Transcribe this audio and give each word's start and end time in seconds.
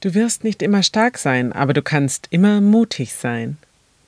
Du 0.00 0.14
wirst 0.14 0.44
nicht 0.44 0.62
immer 0.62 0.82
stark 0.82 1.18
sein, 1.18 1.52
aber 1.52 1.74
du 1.74 1.82
kannst 1.82 2.26
immer 2.30 2.62
mutig 2.62 3.12
sein. 3.12 3.58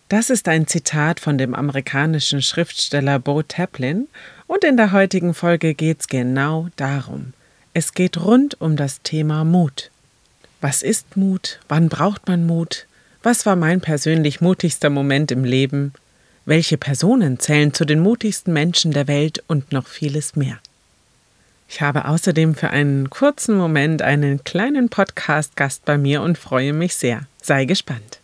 Das 0.09 0.31
ist 0.31 0.49
ein 0.49 0.67
Zitat 0.67 1.21
von 1.21 1.37
dem 1.37 1.55
amerikanischen 1.55 2.41
Schriftsteller 2.41 3.19
Bo 3.19 3.43
Taplin 3.43 4.09
und 4.47 4.65
in 4.65 4.77
der 4.77 4.93
heutigen 4.93 5.35
Folge 5.35 5.75
geht's 5.75 6.09
genau 6.09 6.69
darum. 6.77 7.35
Es 7.75 7.93
geht 7.93 8.19
rund 8.19 8.61
um 8.61 8.77
das 8.77 9.03
Thema 9.03 9.45
Mut. 9.45 9.91
Was 10.63 10.83
ist 10.83 11.17
Mut? 11.17 11.61
Wann 11.69 11.89
braucht 11.89 12.27
man 12.27 12.47
Mut? 12.47 12.87
Was 13.23 13.47
war 13.47 13.57
mein 13.57 13.81
persönlich 13.81 14.41
mutigster 14.41 14.91
Moment 14.91 15.31
im 15.31 15.45
Leben? 15.45 15.93
Welche 16.45 16.77
Personen 16.77 17.39
zählen 17.39 17.73
zu 17.73 17.85
den 17.85 18.01
mutigsten 18.01 18.53
Menschen 18.53 18.93
der 18.93 19.09
Welt 19.09 19.43
und 19.47 19.73
noch 19.73 19.87
vieles 19.87 20.37
mehr? 20.37 20.59
Ich 21.75 21.81
habe 21.81 22.05
außerdem 22.05 22.55
für 22.55 22.69
einen 22.69 23.09
kurzen 23.09 23.57
Moment 23.57 24.03
einen 24.03 24.45
kleinen 24.45 24.91
Podcast-Gast 24.91 25.87
bei 25.87 25.97
mir 25.97 26.21
und 26.21 26.37
freue 26.37 26.75
mich 26.75 26.95
sehr. 26.97 27.23
Sei 27.41 27.65
gespannt. 27.65 28.21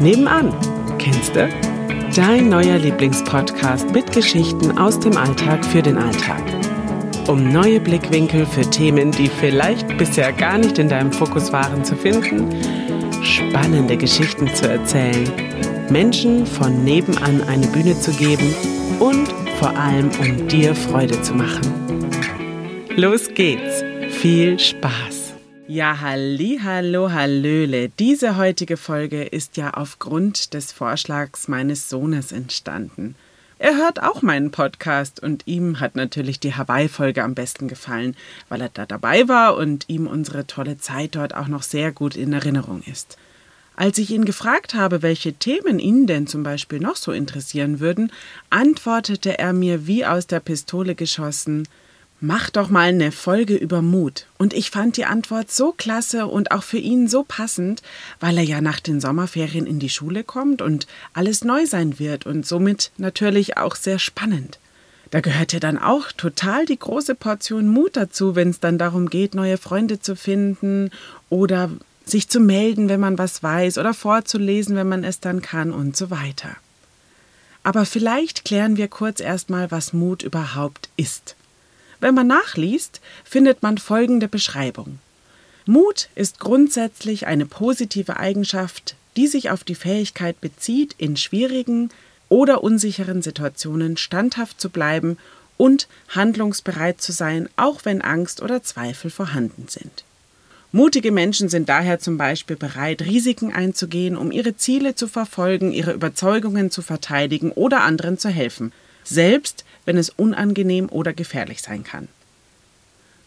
Nebenan, 0.00 0.52
kennst 0.98 1.34
du? 1.34 1.48
Dein 2.14 2.50
neuer 2.50 2.76
Lieblingspodcast 2.76 3.90
mit 3.92 4.12
Geschichten 4.12 4.76
aus 4.76 5.00
dem 5.00 5.16
Alltag 5.16 5.64
für 5.64 5.80
den 5.80 5.96
Alltag. 5.96 6.42
Um 7.26 7.54
neue 7.54 7.80
Blickwinkel 7.80 8.44
für 8.44 8.68
Themen, 8.68 9.12
die 9.12 9.28
vielleicht 9.28 9.96
bisher 9.96 10.30
gar 10.30 10.58
nicht 10.58 10.78
in 10.78 10.90
deinem 10.90 11.10
Fokus 11.10 11.54
waren, 11.54 11.82
zu 11.86 11.96
finden, 11.96 12.54
spannende 13.22 13.96
Geschichten 13.96 14.54
zu 14.54 14.68
erzählen 14.68 15.53
Menschen 15.90 16.46
von 16.46 16.82
nebenan 16.84 17.42
eine 17.42 17.66
Bühne 17.66 17.98
zu 18.00 18.10
geben 18.12 18.54
und 19.00 19.28
vor 19.58 19.76
allem 19.76 20.10
um 20.18 20.48
dir 20.48 20.74
Freude 20.74 21.20
zu 21.22 21.34
machen. 21.34 21.72
Los 22.96 23.28
geht's. 23.34 23.84
Viel 24.08 24.58
Spaß. 24.58 25.34
Ja, 25.66 26.00
halli, 26.00 26.60
hallo, 26.62 27.10
hallöle. 27.10 27.88
Diese 27.88 28.36
heutige 28.36 28.76
Folge 28.76 29.24
ist 29.24 29.56
ja 29.56 29.74
aufgrund 29.74 30.54
des 30.54 30.72
Vorschlags 30.72 31.48
meines 31.48 31.88
Sohnes 31.88 32.32
entstanden. 32.32 33.14
Er 33.58 33.76
hört 33.76 34.02
auch 34.02 34.20
meinen 34.22 34.50
Podcast 34.50 35.22
und 35.22 35.46
ihm 35.46 35.80
hat 35.80 35.96
natürlich 35.96 36.40
die 36.40 36.54
Hawaii-Folge 36.54 37.22
am 37.22 37.34
besten 37.34 37.68
gefallen, 37.68 38.16
weil 38.48 38.60
er 38.60 38.68
da 38.68 38.84
dabei 38.84 39.28
war 39.28 39.56
und 39.56 39.88
ihm 39.88 40.06
unsere 40.06 40.46
tolle 40.46 40.76
Zeit 40.78 41.14
dort 41.14 41.34
auch 41.34 41.48
noch 41.48 41.62
sehr 41.62 41.92
gut 41.92 42.16
in 42.16 42.32
Erinnerung 42.32 42.82
ist. 42.82 43.16
Als 43.76 43.98
ich 43.98 44.10
ihn 44.10 44.24
gefragt 44.24 44.74
habe, 44.74 45.02
welche 45.02 45.32
Themen 45.32 45.78
ihn 45.78 46.06
denn 46.06 46.26
zum 46.26 46.42
Beispiel 46.42 46.78
noch 46.78 46.96
so 46.96 47.12
interessieren 47.12 47.80
würden, 47.80 48.12
antwortete 48.50 49.38
er 49.38 49.52
mir 49.52 49.86
wie 49.86 50.04
aus 50.06 50.26
der 50.26 50.40
Pistole 50.40 50.94
geschossen 50.94 51.66
Mach 52.26 52.48
doch 52.48 52.70
mal 52.70 52.88
eine 52.88 53.12
Folge 53.12 53.54
über 53.54 53.82
Mut. 53.82 54.26
Und 54.38 54.54
ich 54.54 54.70
fand 54.70 54.96
die 54.96 55.04
Antwort 55.04 55.50
so 55.50 55.72
klasse 55.72 56.26
und 56.26 56.52
auch 56.52 56.62
für 56.62 56.78
ihn 56.78 57.06
so 57.06 57.22
passend, 57.22 57.82
weil 58.18 58.38
er 58.38 58.44
ja 58.44 58.62
nach 58.62 58.80
den 58.80 58.98
Sommerferien 58.98 59.66
in 59.66 59.78
die 59.78 59.90
Schule 59.90 60.24
kommt 60.24 60.62
und 60.62 60.86
alles 61.12 61.44
neu 61.44 61.66
sein 61.66 61.98
wird 61.98 62.24
und 62.24 62.46
somit 62.46 62.92
natürlich 62.96 63.58
auch 63.58 63.76
sehr 63.76 63.98
spannend. 63.98 64.58
Da 65.10 65.20
gehört 65.20 65.52
ja 65.52 65.60
dann 65.60 65.76
auch 65.76 66.12
total 66.12 66.64
die 66.64 66.78
große 66.78 67.14
Portion 67.14 67.68
Mut 67.68 67.94
dazu, 67.94 68.34
wenn 68.34 68.48
es 68.48 68.58
dann 68.58 68.78
darum 68.78 69.10
geht, 69.10 69.34
neue 69.34 69.58
Freunde 69.58 70.00
zu 70.00 70.16
finden 70.16 70.90
oder 71.28 71.70
sich 72.04 72.28
zu 72.28 72.40
melden, 72.40 72.88
wenn 72.88 73.00
man 73.00 73.18
was 73.18 73.42
weiß 73.42 73.78
oder 73.78 73.94
vorzulesen, 73.94 74.76
wenn 74.76 74.88
man 74.88 75.04
es 75.04 75.20
dann 75.20 75.42
kann 75.42 75.72
und 75.72 75.96
so 75.96 76.10
weiter. 76.10 76.56
Aber 77.62 77.86
vielleicht 77.86 78.44
klären 78.44 78.76
wir 78.76 78.88
kurz 78.88 79.20
erstmal, 79.20 79.70
was 79.70 79.92
Mut 79.92 80.22
überhaupt 80.22 80.90
ist. 80.96 81.34
Wenn 82.00 82.14
man 82.14 82.26
nachliest, 82.26 83.00
findet 83.24 83.62
man 83.62 83.78
folgende 83.78 84.28
Beschreibung. 84.28 84.98
Mut 85.64 86.10
ist 86.14 86.40
grundsätzlich 86.40 87.26
eine 87.26 87.46
positive 87.46 88.18
Eigenschaft, 88.18 88.96
die 89.16 89.26
sich 89.26 89.50
auf 89.50 89.64
die 89.64 89.74
Fähigkeit 89.74 90.38
bezieht, 90.42 90.94
in 90.98 91.16
schwierigen 91.16 91.88
oder 92.28 92.62
unsicheren 92.62 93.22
Situationen 93.22 93.96
standhaft 93.96 94.60
zu 94.60 94.68
bleiben 94.68 95.16
und 95.56 95.88
handlungsbereit 96.08 97.00
zu 97.00 97.12
sein, 97.12 97.48
auch 97.56 97.84
wenn 97.84 98.02
Angst 98.02 98.42
oder 98.42 98.62
Zweifel 98.62 99.10
vorhanden 99.10 99.68
sind. 99.68 100.04
Mutige 100.74 101.12
Menschen 101.12 101.48
sind 101.48 101.68
daher 101.68 102.00
zum 102.00 102.18
Beispiel 102.18 102.56
bereit, 102.56 103.02
Risiken 103.02 103.52
einzugehen, 103.52 104.16
um 104.16 104.32
ihre 104.32 104.56
Ziele 104.56 104.96
zu 104.96 105.06
verfolgen, 105.06 105.70
ihre 105.70 105.92
Überzeugungen 105.92 106.72
zu 106.72 106.82
verteidigen 106.82 107.52
oder 107.52 107.82
anderen 107.82 108.18
zu 108.18 108.28
helfen, 108.28 108.72
selbst 109.04 109.64
wenn 109.84 109.96
es 109.96 110.10
unangenehm 110.10 110.88
oder 110.88 111.12
gefährlich 111.12 111.62
sein 111.62 111.84
kann. 111.84 112.08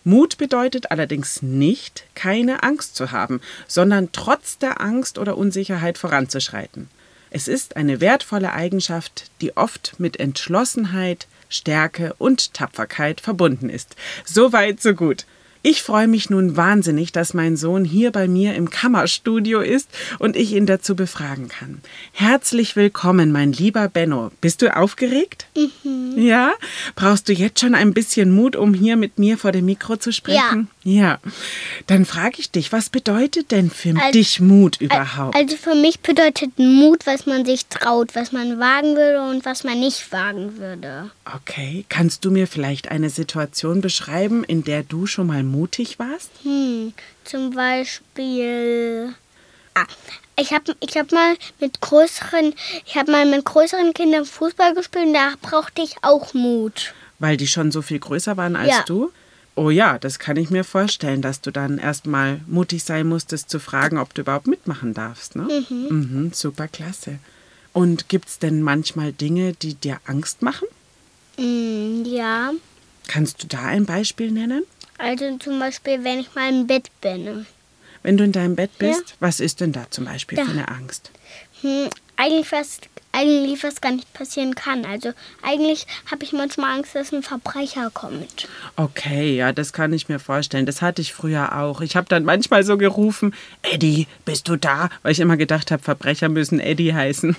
Mut 0.04 0.38
bedeutet 0.38 0.92
allerdings 0.92 1.42
nicht, 1.42 2.04
keine 2.16 2.64
Angst 2.64 2.98
zu 2.98 3.14
haben, 3.14 3.40
sondern 3.66 4.10
trotz 4.12 4.58
der 4.58 4.82
Angst 4.82 5.18
oder 5.18 5.38
Unsicherheit 5.38 5.98
voranzuschreiten. 5.98 6.90
Es 7.30 7.48
ist 7.48 7.78
eine 7.78 8.02
wertvolle 8.02 8.52
Eigenschaft, 8.52 9.32
die 9.40 9.56
oft 9.56 9.98
mit 10.00 10.20
Entschlossenheit, 10.20 11.28
Stärke 11.48 12.14
und 12.18 12.54
Tapferkeit 12.54 13.22
verbunden 13.22 13.70
ist. 13.70 13.96
So 14.26 14.52
weit, 14.52 14.82
so 14.82 14.94
gut. 14.94 15.26
Ich 15.64 15.82
freue 15.82 16.08
mich 16.08 16.30
nun 16.30 16.56
wahnsinnig, 16.56 17.12
dass 17.12 17.34
mein 17.34 17.58
Sohn 17.58 17.84
hier 17.84 18.12
bei 18.12 18.28
mir 18.28 18.56
im 18.56 18.70
Kammerstudio 18.70 19.62
ist 19.62 19.90
und 20.20 20.36
ich 20.36 20.54
ihn 20.54 20.66
dazu 20.66 20.96
befragen 20.96 21.48
kann. 21.48 21.82
Herzlich 22.14 22.76
willkommen, 22.76 23.32
mein 23.32 23.52
lieber 23.52 23.90
Benno. 23.90 24.32
Bist 24.40 24.62
du 24.62 24.76
aufgeregt? 24.76 25.48
Mhm. 25.56 26.14
Ja? 26.18 26.54
Brauchst 26.96 27.28
du 27.28 27.34
jetzt 27.34 27.60
schon 27.60 27.76
ein 27.76 27.94
bisschen 27.94 28.32
Mut, 28.32 28.56
um 28.56 28.74
hier 28.74 28.98
mit 28.98 29.20
mir 29.20 29.38
vor 29.38 29.52
dem 29.52 29.66
Mikro 29.66 29.98
zu 29.98 30.12
sprechen? 30.12 30.70
Ja. 30.70 30.77
Ja. 30.88 31.20
Dann 31.88 32.06
frage 32.06 32.40
ich 32.40 32.50
dich, 32.50 32.72
was 32.72 32.90
bedeutet 32.90 33.52
denn 33.52 33.70
für 33.70 33.90
also, 33.90 34.12
dich 34.14 34.40
Mut 34.40 34.80
überhaupt? 34.80 35.36
Also 35.36 35.58
für 35.58 35.76
mich 35.76 36.00
bedeutet 36.00 36.58
Mut, 36.58 37.06
was 37.06 37.26
man 37.26 37.44
sich 37.44 37.66
traut, 37.66 38.16
was 38.16 38.32
man 38.32 38.58
wagen 38.58 38.96
würde 38.96 39.22
und 39.30 39.44
was 39.44 39.66
man 39.66 39.82
nicht 39.82 40.10
wagen 40.14 40.60
würde. 40.60 41.12
Okay. 41.36 41.84
Kannst 41.90 42.24
du 42.24 42.32
mir 42.32 42.48
vielleicht 42.48 42.90
eine 42.90 43.10
Situation 43.10 43.82
beschreiben, 43.82 44.46
in 44.46 44.64
der 44.64 44.84
du 44.84 45.08
schon 45.08 45.28
mal 45.28 45.44
mutig 45.44 46.00
warst? 46.00 46.32
Hm, 46.44 46.94
zum 47.26 47.52
Beispiel. 47.52 49.14
Ah, 49.74 49.88
ich 50.40 50.54
habe 50.54 50.74
ich 50.80 50.96
hab 50.96 51.12
mal 51.12 51.36
mit 51.60 51.82
größeren, 51.82 52.54
ich 52.86 52.96
habe 52.96 53.12
mal 53.12 53.26
mit 53.26 53.44
größeren 53.44 53.94
Kindern 53.94 54.24
Fußball 54.24 54.74
gespielt 54.74 55.08
und 55.08 55.14
da 55.14 55.34
brauchte 55.42 55.82
ich 55.82 55.98
auch 56.02 56.34
Mut. 56.34 56.94
Weil 57.20 57.36
die 57.36 57.48
schon 57.48 57.74
so 57.74 57.82
viel 57.82 58.00
größer 58.00 58.38
waren 58.38 58.56
als 58.56 58.70
ja. 58.70 58.84
du? 58.88 59.12
Oh 59.58 59.72
ja, 59.72 59.98
das 59.98 60.20
kann 60.20 60.38
ich 60.38 60.52
mir 60.52 60.64
vorstellen, 60.64 61.24
dass 61.24 61.42
du 61.42 61.50
dann 61.50 61.80
erstmal 61.80 62.42
mutig 62.46 62.84
sein 62.84 63.08
musstest 63.08 63.50
zu 63.50 63.60
fragen, 63.60 63.98
ob 63.98 64.14
du 64.14 64.22
überhaupt 64.22 64.46
mitmachen 64.46 64.94
darfst. 64.94 65.36
Ne? 65.36 65.66
Mhm. 65.70 65.88
Mhm, 65.90 66.32
super 66.32 66.68
klasse. 66.68 67.18
Und 67.74 68.08
gibt 68.08 68.30
es 68.30 68.38
denn 68.38 68.62
manchmal 68.62 69.14
Dinge, 69.14 69.54
die 69.54 69.74
dir 69.74 70.00
Angst 70.06 70.44
machen? 70.44 70.68
Mm, 71.40 72.06
ja. 72.06 72.52
Kannst 73.08 73.42
du 73.42 73.48
da 73.48 73.64
ein 73.64 73.88
Beispiel 73.88 74.32
nennen? 74.32 74.64
Also 75.00 75.38
zum 75.40 75.58
Beispiel, 75.58 76.04
wenn 76.04 76.20
ich 76.20 76.36
mal 76.36 76.50
im 76.50 76.68
Bett 76.68 76.92
bin. 77.02 77.48
Wenn 78.04 78.16
du 78.16 78.26
in 78.26 78.34
deinem 78.34 78.56
Bett 78.56 78.78
bist, 78.78 79.10
ja. 79.10 79.16
was 79.22 79.40
ist 79.40 79.60
denn 79.60 79.72
da 79.72 79.88
zum 79.90 80.06
Beispiel 80.06 80.38
da. 80.38 80.46
für 80.46 80.52
eine 80.52 80.68
Angst? 80.68 81.10
Hm, 81.62 81.90
eigentlich 82.18 82.48
fast 82.48 82.90
eigentlich 83.18 83.64
was 83.64 83.82
gar 83.82 83.92
nicht 83.92 84.14
passieren 84.14 84.54
kann. 84.54 84.86
Also 84.86 85.12
eigentlich 85.42 85.88
habe 86.12 86.24
ich 86.24 86.34
manchmal 86.34 86.78
Angst, 86.78 86.94
dass 86.94 87.12
ein 87.12 87.24
Verbrecher 87.24 87.90
kommt. 87.92 88.48
Okay, 88.76 89.36
ja, 89.36 89.52
das 89.52 89.74
kann 89.74 89.92
ich 89.94 90.08
mir 90.08 90.20
vorstellen. 90.20 90.68
Das 90.68 90.82
hatte 90.82 91.02
ich 91.02 91.14
früher 91.14 91.58
auch. 91.58 91.82
Ich 91.82 91.96
habe 91.96 92.08
dann 92.08 92.26
manchmal 92.26 92.64
so 92.64 92.78
gerufen, 92.78 93.34
Eddie, 93.64 94.08
bist 94.26 94.48
du 94.50 94.56
da? 94.56 94.90
Weil 95.02 95.14
ich 95.14 95.20
immer 95.20 95.38
gedacht 95.38 95.72
habe, 95.72 95.82
Verbrecher 95.82 96.30
müssen 96.30 96.60
Eddie 96.60 96.94
heißen. 96.94 97.36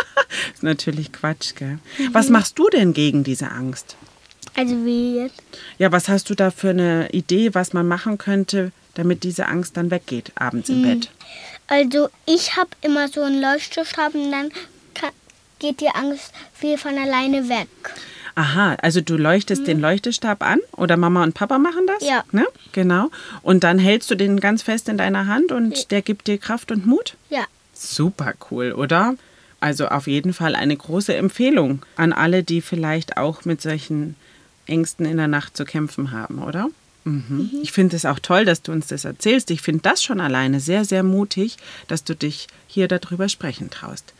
ist 0.54 0.62
natürlich 0.62 1.12
Quatsch, 1.12 1.56
gell? 1.56 1.78
Mhm. 1.98 2.14
Was 2.14 2.28
machst 2.28 2.58
du 2.58 2.68
denn 2.68 2.92
gegen 2.92 3.24
diese 3.24 3.50
Angst? 3.50 3.96
Also 4.56 4.84
wie 4.84 5.16
jetzt? 5.16 5.42
Ja, 5.78 5.92
was 5.92 6.08
hast 6.08 6.30
du 6.30 6.34
da 6.34 6.50
für 6.50 6.70
eine 6.70 7.10
Idee, 7.10 7.54
was 7.54 7.72
man 7.72 7.88
machen 7.88 8.16
könnte, 8.16 8.72
damit 8.94 9.24
diese 9.24 9.46
Angst 9.46 9.76
dann 9.76 9.90
weggeht 9.90 10.32
abends 10.36 10.68
im 10.68 10.76
hm. 10.76 10.82
Bett? 10.82 11.10
Also 11.68 12.08
ich 12.26 12.56
habe 12.56 12.70
immer 12.80 13.08
so 13.08 13.22
einen 13.22 13.40
Leuchtstift 13.40 13.96
haben 13.96 14.26
und 14.26 14.32
dann 14.32 14.50
geht 15.58 15.80
die 15.80 15.88
Angst 15.88 16.32
viel 16.54 16.78
von 16.78 16.96
alleine 16.96 17.48
weg. 17.48 17.68
Aha, 18.34 18.74
also 18.82 19.00
du 19.00 19.16
leuchtest 19.16 19.62
mhm. 19.62 19.66
den 19.66 19.80
Leuchtestab 19.80 20.42
an 20.42 20.60
oder 20.76 20.98
Mama 20.98 21.22
und 21.22 21.32
Papa 21.32 21.58
machen 21.58 21.86
das? 21.86 22.06
Ja. 22.06 22.22
Ne? 22.32 22.46
Genau. 22.72 23.10
Und 23.42 23.64
dann 23.64 23.78
hältst 23.78 24.10
du 24.10 24.14
den 24.14 24.40
ganz 24.40 24.62
fest 24.62 24.90
in 24.90 24.98
deiner 24.98 25.26
Hand 25.26 25.52
und 25.52 25.76
ja. 25.76 25.84
der 25.90 26.02
gibt 26.02 26.26
dir 26.26 26.36
Kraft 26.36 26.70
und 26.70 26.84
Mut? 26.84 27.16
Ja. 27.30 27.44
Super 27.72 28.34
cool, 28.50 28.72
oder? 28.72 29.14
Also 29.58 29.88
auf 29.88 30.06
jeden 30.06 30.34
Fall 30.34 30.54
eine 30.54 30.76
große 30.76 31.16
Empfehlung 31.16 31.82
an 31.96 32.12
alle, 32.12 32.42
die 32.42 32.60
vielleicht 32.60 33.16
auch 33.16 33.46
mit 33.46 33.62
solchen 33.62 34.16
Ängsten 34.66 35.06
in 35.06 35.16
der 35.16 35.28
Nacht 35.28 35.56
zu 35.56 35.64
kämpfen 35.64 36.10
haben, 36.10 36.42
oder? 36.42 36.68
Mhm. 37.06 37.60
Ich 37.62 37.70
finde 37.70 37.94
es 37.94 38.04
auch 38.04 38.18
toll, 38.18 38.44
dass 38.44 38.62
du 38.62 38.72
uns 38.72 38.88
das 38.88 39.04
erzählst. 39.04 39.52
Ich 39.52 39.62
finde 39.62 39.82
das 39.82 40.02
schon 40.02 40.20
alleine 40.20 40.58
sehr, 40.58 40.84
sehr 40.84 41.04
mutig, 41.04 41.56
dass 41.86 42.02
du 42.02 42.16
dich 42.16 42.48
hier 42.66 42.88
darüber 42.88 43.28
sprechen 43.28 43.70
traust. 43.70 44.12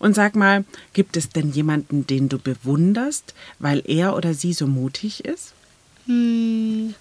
Und 0.00 0.14
sag 0.14 0.34
mal, 0.34 0.64
gibt 0.92 1.16
es 1.16 1.28
denn 1.28 1.52
jemanden, 1.52 2.04
den 2.04 2.28
du 2.28 2.38
bewunderst, 2.38 3.34
weil 3.60 3.80
er 3.86 4.16
oder 4.16 4.34
sie 4.34 4.52
so 4.54 4.66
mutig 4.66 5.24
ist? 5.24 5.54
Hm. 6.06 6.96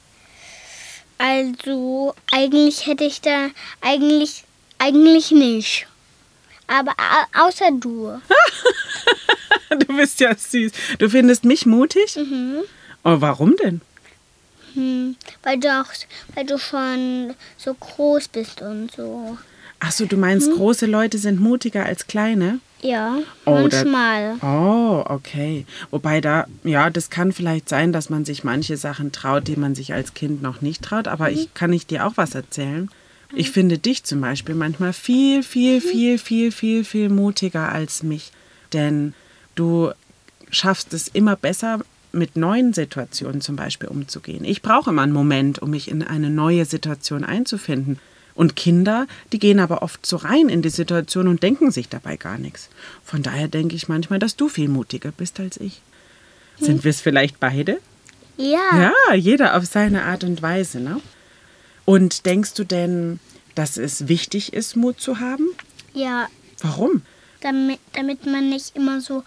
Also, 1.18 2.14
eigentlich 2.32 2.86
hätte 2.86 3.04
ich 3.04 3.22
da, 3.22 3.48
eigentlich, 3.82 4.44
eigentlich 4.78 5.32
nicht. 5.32 5.88
Aber 6.68 6.92
au 6.92 7.48
außer 7.48 7.72
du. 7.80 8.22
du 9.72 9.98
bist 9.98 10.20
ja 10.20 10.36
süß. 10.36 10.72
Du 11.00 11.10
findest 11.10 11.46
mich 11.46 11.66
mutig? 11.66 12.16
Mhm. 12.16 12.60
Oh, 13.04 13.20
warum 13.20 13.56
denn? 13.56 13.82
Hm, 14.74 15.16
weil 15.44 15.60
du 15.60 15.68
auch, 15.70 15.86
weil 16.36 16.46
du 16.46 16.58
schon 16.58 17.34
so 17.58 17.74
groß 17.74 18.28
bist 18.30 18.62
und 18.62 18.92
so. 18.92 19.38
Ach 19.80 19.92
so, 19.92 20.06
du 20.06 20.18
meinst, 20.18 20.48
Hm? 20.50 20.58
große 20.58 20.86
Leute 20.86 21.18
sind 21.18 21.40
mutiger 21.40 21.86
als 21.86 22.08
kleine? 22.08 22.60
Ja, 22.82 23.18
Oh, 23.46 23.68
da- 23.68 23.84
manchmal. 23.84 24.38
Oh, 24.42 25.04
okay. 25.08 25.66
Wobei 25.92 26.20
da, 26.22 26.46
ja, 26.64 26.90
das 26.90 27.10
kann 27.10 27.32
vielleicht 27.32 27.70
sein, 27.70 27.92
dass 27.94 28.10
man 28.10 28.26
sich 28.26 28.44
manche 28.44 28.78
Sachen 28.78 29.12
traut, 29.12 29.48
die 29.48 29.56
man 29.56 29.76
sich 29.76 29.94
als 29.94 30.14
Kind 30.14 30.42
noch 30.42 30.62
nicht 30.62 30.84
traut. 30.84 31.08
Aber 31.08 31.30
Mhm. 31.30 31.36
ich 31.36 31.54
kann 31.54 31.74
ich 31.74 31.86
dir 31.88 32.06
auch 32.08 32.14
was 32.16 32.34
erzählen. 32.36 32.90
Ich 33.34 33.52
finde 33.52 33.78
dich 33.78 34.04
zum 34.04 34.20
Beispiel 34.20 34.56
manchmal 34.56 34.94
viel, 34.94 35.42
viel, 35.42 35.78
Mhm. 35.78 35.82
viel, 35.82 36.18
viel, 36.18 36.52
viel, 36.52 36.84
viel 36.84 37.10
mutiger 37.10 37.72
als 37.72 38.04
mich. 38.04 38.32
Denn 38.74 39.14
du 39.56 39.92
schaffst 40.50 40.94
es 40.94 41.08
immer 41.08 41.36
besser, 41.38 41.80
mit 42.12 42.36
neuen 42.36 42.74
Situationen 42.74 43.42
zum 43.42 43.56
Beispiel 43.56 43.90
umzugehen. 43.90 44.44
Ich 44.44 44.62
brauche 44.62 44.90
immer 44.90 45.02
einen 45.04 45.14
Moment, 45.14 45.62
um 45.62 45.72
mich 45.72 45.90
in 45.90 46.04
eine 46.04 46.30
neue 46.30 46.66
Situation 46.66 47.24
einzufinden. 47.24 48.00
Und 48.34 48.56
Kinder, 48.56 49.08
die 49.34 49.40
gehen 49.40 49.60
aber 49.60 49.82
oft 49.82 50.06
so 50.06 50.18
rein 50.18 50.50
in 50.50 50.62
die 50.62 50.70
Situation 50.70 51.28
und 51.28 51.44
denken 51.44 51.72
sich 51.72 51.90
dabei 51.90 52.16
gar 52.16 52.38
nichts. 52.38 52.70
Von 53.04 53.24
daher 53.24 53.48
denke 53.48 53.76
ich 53.76 53.90
manchmal, 53.90 54.20
dass 54.20 54.36
du 54.36 54.48
viel 54.48 54.70
mutiger 54.70 55.12
bist 55.12 55.40
als 55.40 55.58
ich. 55.58 55.82
Sind 56.60 56.84
wir 56.84 56.92
es 56.92 57.02
vielleicht 57.02 57.40
beide? 57.40 57.80
Ja. 58.38 58.92
Ja, 59.10 59.16
jeder 59.16 59.58
auf 59.58 59.66
seine 59.66 60.04
Art 60.04 60.24
und 60.24 60.42
Weise, 60.42 60.80
ne? 60.80 61.02
Und 61.86 62.26
denkst 62.26 62.54
du 62.54 62.64
denn, 62.64 63.20
dass 63.56 63.78
es 63.78 64.08
wichtig 64.08 64.54
ist, 64.54 64.76
Mut 64.76 65.00
zu 65.00 65.20
haben? 65.20 65.48
Ja, 65.94 66.28
Warum? 66.62 67.02
damit, 67.42 67.80
damit 67.94 68.26
man 68.26 68.50
nicht 68.50 68.76
immer 68.76 69.02
so 69.02 69.24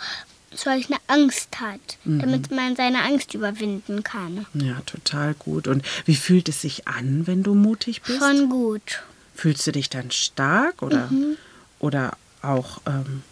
solche 0.56 0.94
Angst 1.06 1.60
hat. 1.60 1.98
Mhm. 2.04 2.20
Damit 2.20 2.50
man 2.50 2.76
seine 2.76 3.02
Angst 3.02 3.34
überwinden 3.34 4.02
kann. 4.02 4.46
Ja, 4.54 4.80
total 4.86 5.34
gut. 5.34 5.66
Und 5.66 5.84
wie 6.06 6.16
fühlt 6.16 6.48
es 6.48 6.60
sich 6.62 6.86
an, 6.88 7.26
wenn 7.26 7.42
du 7.42 7.54
mutig 7.54 8.02
bist? 8.02 8.18
Schon 8.18 8.48
gut. 8.48 9.02
Fühlst 9.34 9.66
du 9.66 9.72
dich 9.72 9.90
dann 9.90 10.10
stark 10.10 10.82
oder, 10.82 11.08
Mhm. 11.10 11.36
oder 11.80 12.16
auch 12.42 12.80
ähm, 12.86 13.22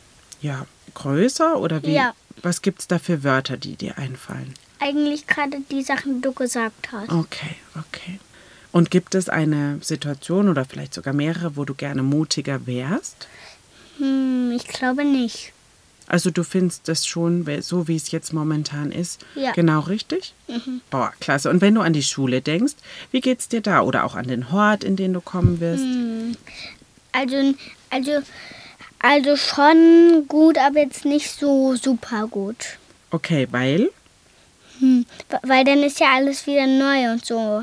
ja, 0.40 0.66
größer? 0.94 1.58
Oder 1.58 1.82
wie? 1.82 1.92
Ja. 1.94 2.14
Was 2.42 2.62
gibt 2.62 2.80
es 2.80 2.88
da 2.88 2.98
für 2.98 3.22
Wörter, 3.22 3.56
die 3.56 3.76
dir 3.76 3.98
einfallen? 3.98 4.54
Eigentlich 4.80 5.26
gerade 5.28 5.58
die 5.70 5.82
Sachen, 5.82 6.16
die 6.16 6.20
du 6.22 6.32
gesagt 6.32 6.90
hast. 6.90 7.10
Okay, 7.10 7.54
okay. 7.78 8.19
Und 8.72 8.90
gibt 8.90 9.14
es 9.14 9.28
eine 9.28 9.78
Situation 9.82 10.48
oder 10.48 10.64
vielleicht 10.64 10.94
sogar 10.94 11.12
mehrere, 11.14 11.56
wo 11.56 11.64
du 11.64 11.74
gerne 11.74 12.02
mutiger 12.02 12.66
wärst? 12.66 13.28
Hm, 13.98 14.52
ich 14.56 14.66
glaube 14.66 15.04
nicht. 15.04 15.52
Also 16.08 16.31
du 16.31 16.43
findest 16.44 16.88
das 16.88 17.06
schon, 17.06 17.46
so 17.62 17.88
wie 17.88 17.96
es 17.96 18.10
jetzt 18.10 18.32
momentan 18.32 18.93
ist, 18.93 19.25
Ja. 19.34 19.52
genau 19.52 19.81
richtig? 19.81 20.34
Boah, 20.90 21.12
klasse. 21.20 21.49
Und 21.50 21.60
wenn 21.60 21.75
du 21.75 21.81
an 21.81 21.93
die 21.93 22.02
Schule 22.02 22.40
denkst, 22.43 22.75
wie 23.10 23.20
geht's 23.20 23.49
dir 23.49 23.60
da? 23.60 23.81
Oder 23.82 24.04
auch 24.04 24.14
an 24.14 24.26
den 24.28 24.50
Hort, 24.52 24.84
in 24.84 24.96
den 24.96 25.12
du 25.12 25.20
kommen 25.20 25.60
wirst? 25.60 25.82
Hm. 25.84 26.37
Also, 27.12 27.54
also, 27.90 28.10
also 28.99 29.37
schon 29.37 30.25
gut, 30.28 30.58
aber 30.58 30.81
jetzt 30.81 31.04
nicht 31.04 31.31
so 31.31 31.75
super 31.76 32.26
gut. 32.28 32.78
Okay, 33.10 33.46
weil? 33.50 33.90
Hm. 34.78 35.05
Weil 35.43 35.64
dann 35.64 35.82
ist 35.82 36.00
ja 36.00 36.08
alles 36.14 36.46
wieder 36.46 36.66
neu 36.66 37.12
und 37.12 37.25
so. 37.25 37.62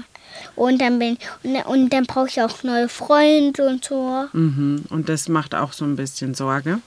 Und 0.55 0.79
dann 0.79 0.99
bin 0.99 1.17
und 1.65 1.91
dann 1.91 2.05
brauche 2.05 2.27
ich 2.27 2.41
auch 2.41 2.63
neue 2.63 2.87
Freunde 2.89 3.65
und 3.67 3.83
so. 3.83 4.25
Mhm. 4.33 4.85
Und 4.89 5.09
das 5.09 5.27
macht 5.27 5.53
auch 5.55 5.73
so 5.73 5.85
ein 5.85 5.95
bisschen 5.95 6.33
Sorge. 6.33 6.79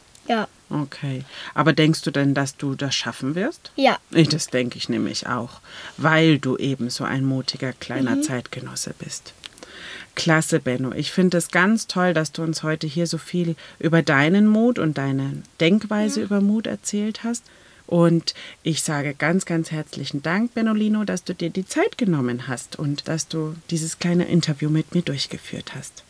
Ja. 0.73 0.83
Okay. 0.83 1.25
Aber 1.55 1.73
denkst 1.73 2.03
du 2.03 2.11
denn, 2.11 2.35
dass 2.35 2.57
du 2.57 2.75
das 2.75 2.95
schaffen 2.95 3.35
wirst? 3.35 3.73
Ja. 3.77 3.99
Das 4.11 4.47
denke 4.49 4.79
ich 4.79 4.89
nämlich 4.89 5.27
auch, 5.27 5.61
weil 5.97 6.39
du 6.39 6.57
eben 6.57 6.91
so 6.91 7.05
ein 7.05 7.25
mutiger 7.25 7.73
kleiner 7.73 8.23
Zeitgenosse 8.23 8.95
bist. 8.99 9.35
Klasse, 10.15 10.61
Benno. 10.61 10.93
Ich 10.93 11.11
finde 11.11 11.39
es 11.39 11.51
ganz 11.51 11.87
toll, 11.87 12.13
dass 12.13 12.33
du 12.33 12.43
uns 12.43 12.63
heute 12.63 12.87
hier 12.87 13.07
so 13.07 13.19
viel 13.19 13.57
über 13.79 14.03
deinen 14.03 14.47
Mut 14.47 14.79
und 14.79 14.99
deine 14.99 15.43
Denkweise 15.61 16.23
über 16.23 16.41
Mut 16.41 16.67
erzählt 16.67 17.25
hast. 17.25 17.45
Und 17.87 18.35
ich 18.63 18.83
sage 18.83 19.15
ganz, 19.15 19.45
ganz 19.45 19.71
herzlichen 19.71 20.23
Dank, 20.23 20.55
Benolino, 20.55 21.05
dass 21.05 21.25
du 21.25 21.35
dir 21.35 21.51
die 21.51 21.67
Zeit 21.67 21.99
genommen 21.99 22.47
hast 22.49 22.79
und 22.79 23.09
dass 23.09 23.29
du 23.29 23.55
dieses 23.71 23.99
kleine 23.99 24.25
Interview 24.25 24.71
mit 24.71 24.95
mir 24.95 25.03
durchgeführt 25.03 25.75
hast. 25.75 26.05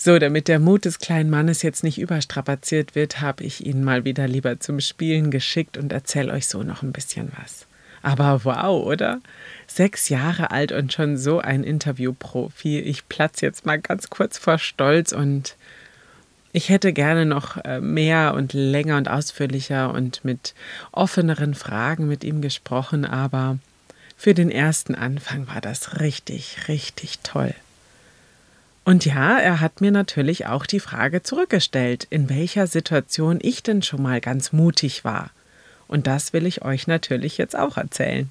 So, 0.00 0.20
damit 0.20 0.46
der 0.46 0.60
Mut 0.60 0.84
des 0.84 1.00
kleinen 1.00 1.28
Mannes 1.28 1.62
jetzt 1.62 1.82
nicht 1.82 1.98
überstrapaziert 1.98 2.94
wird, 2.94 3.20
habe 3.20 3.42
ich 3.42 3.66
ihn 3.66 3.82
mal 3.82 4.04
wieder 4.04 4.28
lieber 4.28 4.60
zum 4.60 4.78
Spielen 4.78 5.32
geschickt 5.32 5.76
und 5.76 5.92
erzähle 5.92 6.32
euch 6.32 6.46
so 6.46 6.62
noch 6.62 6.84
ein 6.84 6.92
bisschen 6.92 7.32
was. 7.36 7.66
Aber 8.00 8.44
wow, 8.44 8.86
oder? 8.86 9.20
Sechs 9.66 10.08
Jahre 10.08 10.52
alt 10.52 10.70
und 10.70 10.92
schon 10.92 11.16
so 11.16 11.40
ein 11.40 11.64
Interviewprofi. 11.64 12.78
Ich 12.78 13.08
platze 13.08 13.44
jetzt 13.44 13.66
mal 13.66 13.80
ganz 13.80 14.08
kurz 14.08 14.38
vor 14.38 14.58
Stolz 14.58 15.10
und 15.10 15.56
ich 16.52 16.68
hätte 16.68 16.92
gerne 16.92 17.26
noch 17.26 17.56
äh, 17.64 17.80
mehr 17.80 18.34
und 18.34 18.52
länger 18.52 18.98
und 18.98 19.08
ausführlicher 19.08 19.92
und 19.92 20.24
mit 20.24 20.54
offeneren 20.92 21.56
Fragen 21.56 22.06
mit 22.06 22.22
ihm 22.22 22.40
gesprochen, 22.40 23.04
aber 23.04 23.58
für 24.16 24.32
den 24.32 24.52
ersten 24.52 24.94
Anfang 24.94 25.48
war 25.48 25.60
das 25.60 25.98
richtig, 25.98 26.68
richtig 26.68 27.18
toll. 27.24 27.52
Und 28.88 29.04
ja, 29.04 29.38
er 29.38 29.60
hat 29.60 29.82
mir 29.82 29.90
natürlich 29.90 30.46
auch 30.46 30.64
die 30.64 30.80
Frage 30.80 31.22
zurückgestellt, 31.22 32.06
in 32.08 32.30
welcher 32.30 32.66
Situation 32.66 33.38
ich 33.42 33.62
denn 33.62 33.82
schon 33.82 34.00
mal 34.00 34.18
ganz 34.22 34.50
mutig 34.50 35.04
war. 35.04 35.28
Und 35.88 36.06
das 36.06 36.32
will 36.32 36.46
ich 36.46 36.64
euch 36.64 36.86
natürlich 36.86 37.36
jetzt 37.36 37.54
auch 37.54 37.76
erzählen. 37.76 38.30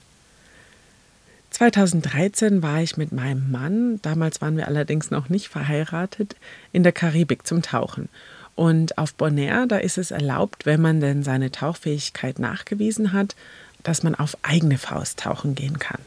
2013 1.51 2.63
war 2.63 2.81
ich 2.81 2.97
mit 2.97 3.11
meinem 3.11 3.51
Mann, 3.51 4.01
damals 4.01 4.41
waren 4.41 4.57
wir 4.57 4.67
allerdings 4.67 5.11
noch 5.11 5.29
nicht 5.29 5.47
verheiratet, 5.47 6.35
in 6.71 6.81
der 6.81 6.91
Karibik 6.91 7.45
zum 7.45 7.61
Tauchen. 7.61 8.09
Und 8.55 8.97
auf 8.97 9.13
Bonaire, 9.13 9.67
da 9.67 9.77
ist 9.77 9.99
es 9.99 10.09
erlaubt, 10.09 10.65
wenn 10.65 10.81
man 10.81 11.01
denn 11.01 11.21
seine 11.21 11.51
Tauchfähigkeit 11.51 12.39
nachgewiesen 12.39 13.13
hat, 13.13 13.35
dass 13.83 14.01
man 14.01 14.15
auf 14.15 14.35
eigene 14.41 14.79
Faust 14.79 15.19
tauchen 15.19 15.53
gehen 15.53 15.77
kann. 15.77 16.01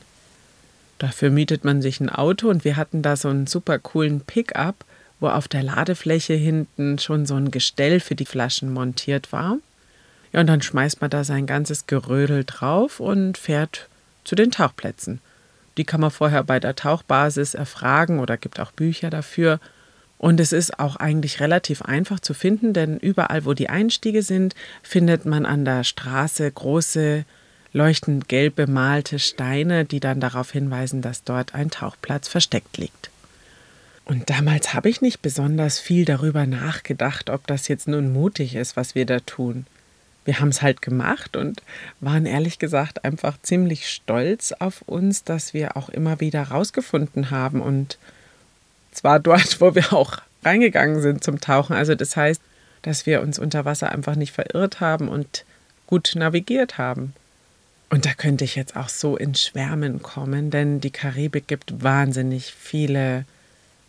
Dafür 1.01 1.31
mietet 1.31 1.65
man 1.65 1.81
sich 1.81 1.99
ein 2.01 2.11
Auto 2.11 2.51
und 2.51 2.63
wir 2.63 2.77
hatten 2.77 3.01
da 3.01 3.17
so 3.17 3.29
einen 3.29 3.47
super 3.47 3.79
coolen 3.79 4.21
Pickup, 4.21 4.85
wo 5.19 5.29
auf 5.29 5.49
der 5.49 5.63
Ladefläche 5.63 6.35
hinten 6.35 6.99
schon 6.99 7.25
so 7.25 7.37
ein 7.37 7.51
Gestell 7.51 8.01
für 8.01 8.15
die 8.15 8.27
Flaschen 8.27 8.71
montiert 8.71 9.33
war. 9.33 9.57
Ja, 10.31 10.41
und 10.41 10.47
dann 10.47 10.61
schmeißt 10.61 11.01
man 11.01 11.09
da 11.09 11.25
sein 11.25 11.47
ganzes 11.47 11.87
Gerödel 11.87 12.45
drauf 12.45 13.01
und 13.01 13.39
fährt 13.39 13.89
zu 14.25 14.35
den 14.35 14.51
Tauchplätzen. 14.51 15.21
Die 15.79 15.85
kann 15.85 16.03
man 16.03 16.11
vorher 16.11 16.45
bei 16.45 16.61
der 16.61 16.77
Tauchbasis 16.77 17.55
erfragen 17.55 18.21
oder 18.21 18.37
gibt 18.37 18.61
auch 18.61 18.71
Bücher 18.71 19.09
dafür. 19.09 19.59
Und 20.19 20.39
es 20.39 20.53
ist 20.53 20.79
auch 20.79 20.97
eigentlich 20.97 21.41
relativ 21.41 21.81
einfach 21.81 22.21
zu 22.21 22.35
finden, 22.35 22.75
denn 22.75 22.99
überall, 22.99 23.47
wo 23.47 23.55
die 23.55 23.71
Einstiege 23.71 24.23
sind, 24.23 24.55
findet 24.83 25.25
man 25.25 25.47
an 25.47 25.65
der 25.65 25.83
Straße 25.83 26.51
große, 26.51 27.25
leuchtend 27.73 28.29
gelb 28.29 28.57
bemalte 28.57 29.19
Steine, 29.19 29.85
die 29.85 30.01
dann 30.01 30.21
darauf 30.21 30.51
hinweisen, 30.51 31.03
dass 31.03 31.25
dort 31.25 31.55
ein 31.55 31.71
Tauchplatz 31.71 32.29
versteckt 32.29 32.77
liegt. 32.77 33.11
Und 34.05 34.29
damals 34.29 34.75
habe 34.75 34.89
ich 34.89 35.03
nicht 35.03 35.23
besonders 35.23 35.79
viel 35.79 36.05
darüber 36.05 36.47
nachgedacht, 36.47 37.31
ob 37.31 37.47
das 37.47 37.69
jetzt 37.69 37.87
nun 37.87 38.13
mutig 38.13 38.57
ist, 38.57 38.77
was 38.77 38.95
wir 38.95 39.07
da 39.07 39.21
tun. 39.21 39.67
Wir 40.25 40.41
haben 40.41 40.49
es 40.49 40.63
halt 40.63 40.83
gemacht 40.83 41.37
und 41.37 41.63
waren 42.01 42.27
ehrlich 42.27 42.59
gesagt 42.59 43.05
einfach 43.05 43.41
ziemlich 43.43 43.89
stolz 43.89 44.53
auf 44.53 44.83
uns, 44.83 45.25
dass 45.25 45.55
wir 45.55 45.77
auch 45.77 45.89
immer 45.89 46.21
wieder 46.21 46.43
rausgefunden 46.43 47.31
haben 47.31 47.61
und 47.63 47.99
zwar 48.93 49.21
dort, 49.21 49.61
wo 49.61 49.75
wir 49.75 49.93
auch 49.93 50.19
reingegangen 50.45 51.01
sind 51.01 51.23
zum 51.23 51.41
Tauchen. 51.41 51.75
Also 51.77 51.95
das 51.95 52.17
heißt, 52.17 52.43
dass 52.83 53.07
wir 53.07 53.23
uns 53.23 53.39
unter 53.39 53.65
Wasser 53.65 53.93
einfach 53.93 54.17
nicht 54.17 54.33
verirrt 54.33 54.81
haben 54.81 55.09
und 55.09 55.45
gut 55.87 56.13
navigiert 56.15 56.79
haben. 56.79 57.15
Und 57.91 58.07
da 58.07 58.15
könnte 58.15 58.45
ich 58.45 58.55
jetzt 58.55 58.77
auch 58.77 58.89
so 58.89 59.17
in 59.17 59.35
Schwärmen 59.35 60.01
kommen, 60.01 60.51
denn 60.51 60.81
die 60.81 60.93
Karibik 60.93 61.49
gibt 61.49 61.83
wahnsinnig 61.83 62.55
viele 62.55 63.25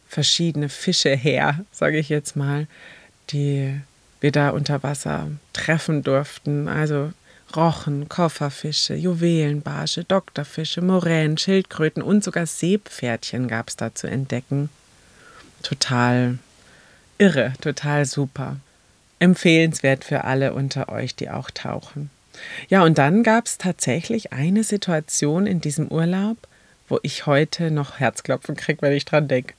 verschiedene 0.10 0.70
Fische 0.70 1.16
her, 1.16 1.64
sage 1.72 2.00
ich 2.00 2.10
jetzt 2.10 2.36
mal, 2.36 2.68
die 3.30 3.80
wir 4.20 4.32
da 4.32 4.50
unter 4.50 4.82
Wasser 4.84 5.30
treffen 5.54 6.02
durften. 6.04 6.68
Also 6.68 7.14
Rochen, 7.56 8.10
Kofferfische, 8.10 8.96
Juwelenbarsche, 8.96 10.04
Doktorfische, 10.04 10.82
Moränen, 10.82 11.38
Schildkröten 11.38 12.02
und 12.02 12.24
sogar 12.24 12.48
Seepferdchen 12.48 13.48
gab 13.48 13.70
es 13.70 13.76
da 13.76 13.94
zu 13.94 14.08
entdecken. 14.08 14.70
Total 15.62 16.40
irre, 17.20 17.54
total 17.62 18.06
super. 18.06 18.58
Empfehlenswert 19.20 20.04
für 20.04 20.24
alle 20.24 20.54
unter 20.54 20.90
euch, 20.90 21.16
die 21.16 21.30
auch 21.30 21.52
tauchen. 21.52 22.10
Ja, 22.70 22.84
und 22.84 22.98
dann 22.98 23.24
gab 23.24 23.46
es 23.46 23.58
tatsächlich 23.58 24.34
eine 24.34 24.64
Situation 24.64 25.48
in 25.48 25.62
diesem 25.62 25.88
Urlaub, 25.88 26.38
wo 26.88 27.00
ich 27.04 27.26
heute 27.26 27.72
noch 27.72 28.00
Herzklopfen 28.00 28.56
kriege, 28.56 28.82
wenn 28.82 28.94
ich 28.94 29.06
dran 29.06 29.28
denke. 29.28 29.54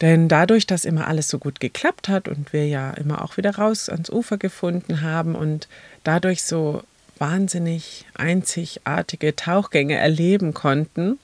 Denn 0.00 0.28
dadurch, 0.28 0.66
dass 0.66 0.84
immer 0.84 1.08
alles 1.08 1.28
so 1.28 1.38
gut 1.38 1.60
geklappt 1.60 2.08
hat 2.08 2.28
und 2.28 2.52
wir 2.52 2.66
ja 2.66 2.92
immer 2.92 3.22
auch 3.22 3.36
wieder 3.36 3.56
raus 3.56 3.88
ans 3.88 4.10
Ufer 4.10 4.38
gefunden 4.38 5.02
haben 5.02 5.34
und 5.34 5.68
dadurch 6.04 6.44
so 6.44 6.82
wahnsinnig 7.18 8.06
einzigartige 8.14 9.34
Tauchgänge 9.34 9.96
erleben 9.96 10.54
konnten, 10.54 11.18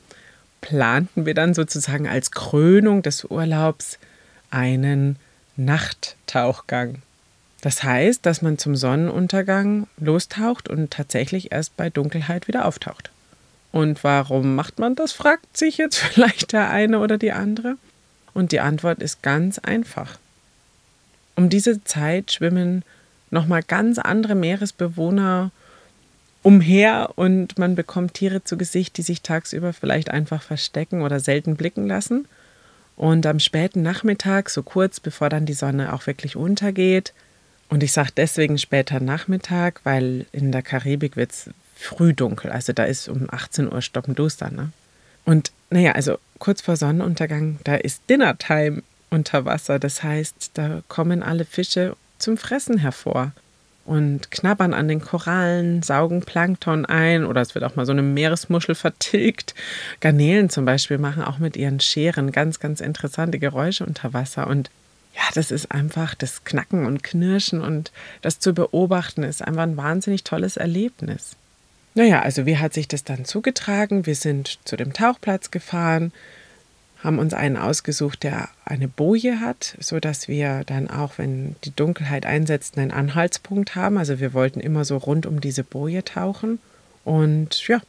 planten 0.61 1.27
wir 1.27 1.35
dann 1.35 1.55
sozusagen 1.55 2.09
als 2.09 2.33
Krönung 2.33 3.03
des 3.03 3.25
Urlaubs 3.25 3.99
einen 4.51 5.19
Nachttauchgang. 5.57 7.03
Das 7.65 7.83
heißt, 7.83 8.27
dass 8.27 8.43
man 8.43 8.59
zum 8.59 8.77
Sonnenuntergang 8.77 9.87
lostaucht 9.97 10.69
und 10.69 10.91
tatsächlich 10.91 11.51
erst 11.51 11.79
bei 11.79 11.89
Dunkelheit 11.89 12.47
wieder 12.47 12.67
auftaucht. 12.67 13.11
Und 13.73 14.05
warum 14.05 14.55
macht 14.55 14.79
man 14.79 14.95
das, 14.95 15.13
fragt 15.13 15.57
sich 15.57 15.79
jetzt 15.79 15.97
vielleicht 15.99 16.53
der 16.53 16.69
eine 16.69 16.99
oder 16.99 17.17
die 17.17 17.33
andere. 17.33 17.79
Und 18.35 18.53
die 18.53 18.61
Antwort 18.61 19.01
ist 19.01 19.23
ganz 19.23 19.59
einfach. 19.59 20.19
Um 21.37 21.49
diese 21.49 21.83
Zeit 21.85 22.33
schwimmen 22.33 22.83
nochmal 23.31 23.63
ganz 23.63 23.99
andere 23.99 24.35
Meeresbewohner 24.35 25.51
umher 26.43 27.13
und 27.17 27.59
man 27.59 27.77
bekommt 27.77 28.13
Tiere 28.13 28.45
zu 28.45 28.59
Gesicht, 28.59 28.99
die 28.99 29.03
sich 29.03 29.23
tagsüber 29.23 29.73
vielleicht 29.73 30.11
einfach 30.11 30.43
verstecken 30.43 31.01
oder 31.01 31.19
selten 31.19 31.57
blicken 31.57 31.87
lassen. 31.87 32.29
Und 32.95 33.25
am 33.25 33.41
späten 33.41 33.81
Nachmittag, 33.81 34.51
so 34.51 34.63
kurz 34.63 35.01
bevor 35.01 35.31
dann 35.31 35.47
die 35.47 35.55
Sonne 35.55 35.95
auch 35.95 36.07
wirklich 36.07 36.37
untergeht, 36.37 37.15
und 37.75 37.83
ich 37.83 37.91
sage 37.91 38.11
deswegen 38.17 38.57
später 38.57 39.01
Nachmittag, 39.01 39.81
weil 39.83 40.27
in 40.31 40.53
der 40.53 40.63
Karibik 40.63 41.17
wird 41.17 41.33
es 41.33 41.51
früh 41.75 42.15
dunkel, 42.15 42.53
also 42.53 42.73
da 42.73 42.85
ist 42.85 43.09
um 43.09 43.27
18 43.29 43.73
Uhr 43.73 43.83
stoppenduster. 43.83 44.49
Ne? 44.53 44.71
Und 45.25 45.51
naja, 45.71 45.91
also 45.91 46.19
kurz 46.39 46.61
vor 46.61 46.77
Sonnenuntergang, 46.77 47.59
da 47.65 47.75
ist 47.75 48.03
Dinnertime 48.09 48.85
unter 49.11 49.45
Wasser. 49.45 49.81
Das 49.81 50.05
heißt, 50.05 50.53
da 50.55 50.83
kommen 50.87 51.25
alle 51.25 51.45
Fische 51.45 51.97
zum 52.19 52.37
Fressen 52.37 52.79
hervor 52.79 53.33
und 53.85 54.31
knabbern 54.31 54.73
an 54.73 54.87
den 54.87 55.01
Korallen, 55.01 55.83
saugen 55.83 56.21
Plankton 56.21 56.87
ein 56.87 57.27
oder 57.27 57.41
es 57.41 57.57
wird 57.57 57.65
auch 57.65 57.75
mal 57.75 57.87
so 57.87 57.93
eine 57.93 58.03
Meeresmuschel 58.03 58.77
vertilgt. 58.77 59.53
Garnelen 59.99 60.49
zum 60.49 60.65
Beispiel 60.65 60.99
machen 60.99 61.25
auch 61.25 61.39
mit 61.39 61.57
ihren 61.57 61.81
Scheren 61.81 62.31
ganz, 62.31 62.61
ganz 62.61 62.81
interessante 62.81 63.41
Geräusche 63.41 63.85
unter 63.85 64.13
Wasser 64.13 64.47
und 64.47 64.71
ja, 65.15 65.23
das 65.35 65.51
ist 65.51 65.71
einfach 65.71 66.15
das 66.15 66.45
Knacken 66.45 66.87
und 66.87 67.05
Knirschen 67.05 67.61
und 67.61 67.93
das 68.23 68.41
zu 68.41 68.53
beobachten 68.53 69.23
ist 69.23 69.43
einfach 69.43 69.63
ein 69.63 69.77
wahnsinnig 69.77 70.25
tolles 70.25 70.57
Erlebnis. 70.57 71.37
Naja, 71.95 72.23
also 72.23 72.45
wie 72.47 72.59
hat 72.59 72.75
sich 72.75 72.89
das 72.89 73.05
dann 73.05 73.25
zugetragen? 73.25 74.07
Wir 74.07 74.17
sind 74.17 74.59
zu 74.65 74.77
dem 74.77 74.93
Tauchplatz 74.93 75.53
gefahren, 75.53 76.13
haben 77.05 77.21
uns 77.21 77.35
einen 77.35 77.57
ausgesucht, 77.57 78.25
der 78.25 78.49
eine 78.65 78.89
Boje 78.89 79.39
hat, 79.39 79.77
so 79.79 80.01
dass 80.01 80.27
wir 80.27 80.65
dann 80.67 80.91
auch, 80.91 81.19
wenn 81.19 81.55
die 81.63 81.77
Dunkelheit 81.77 82.27
einsetzt, 82.27 82.77
einen 82.77 82.91
Anhaltspunkt 82.91 83.77
haben. 83.77 83.99
Also 83.99 84.19
wir 84.19 84.33
wollten 84.33 84.59
immer 84.59 84.85
so 84.85 84.97
rund 84.97 85.27
um 85.27 85.41
diese 85.41 85.63
Boje 85.63 86.05
tauchen 86.05 86.59
und 87.05 87.69
ja, 87.69 87.81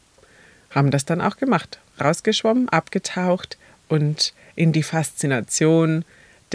haben 0.70 0.91
das 0.91 1.05
dann 1.05 1.22
auch 1.22 1.38
gemacht. 1.38 1.79
Rausgeschwommen, 2.00 2.70
abgetaucht 2.70 3.58
und 3.88 4.34
in 4.55 4.72
die 4.72 4.84
Faszination 4.84 6.05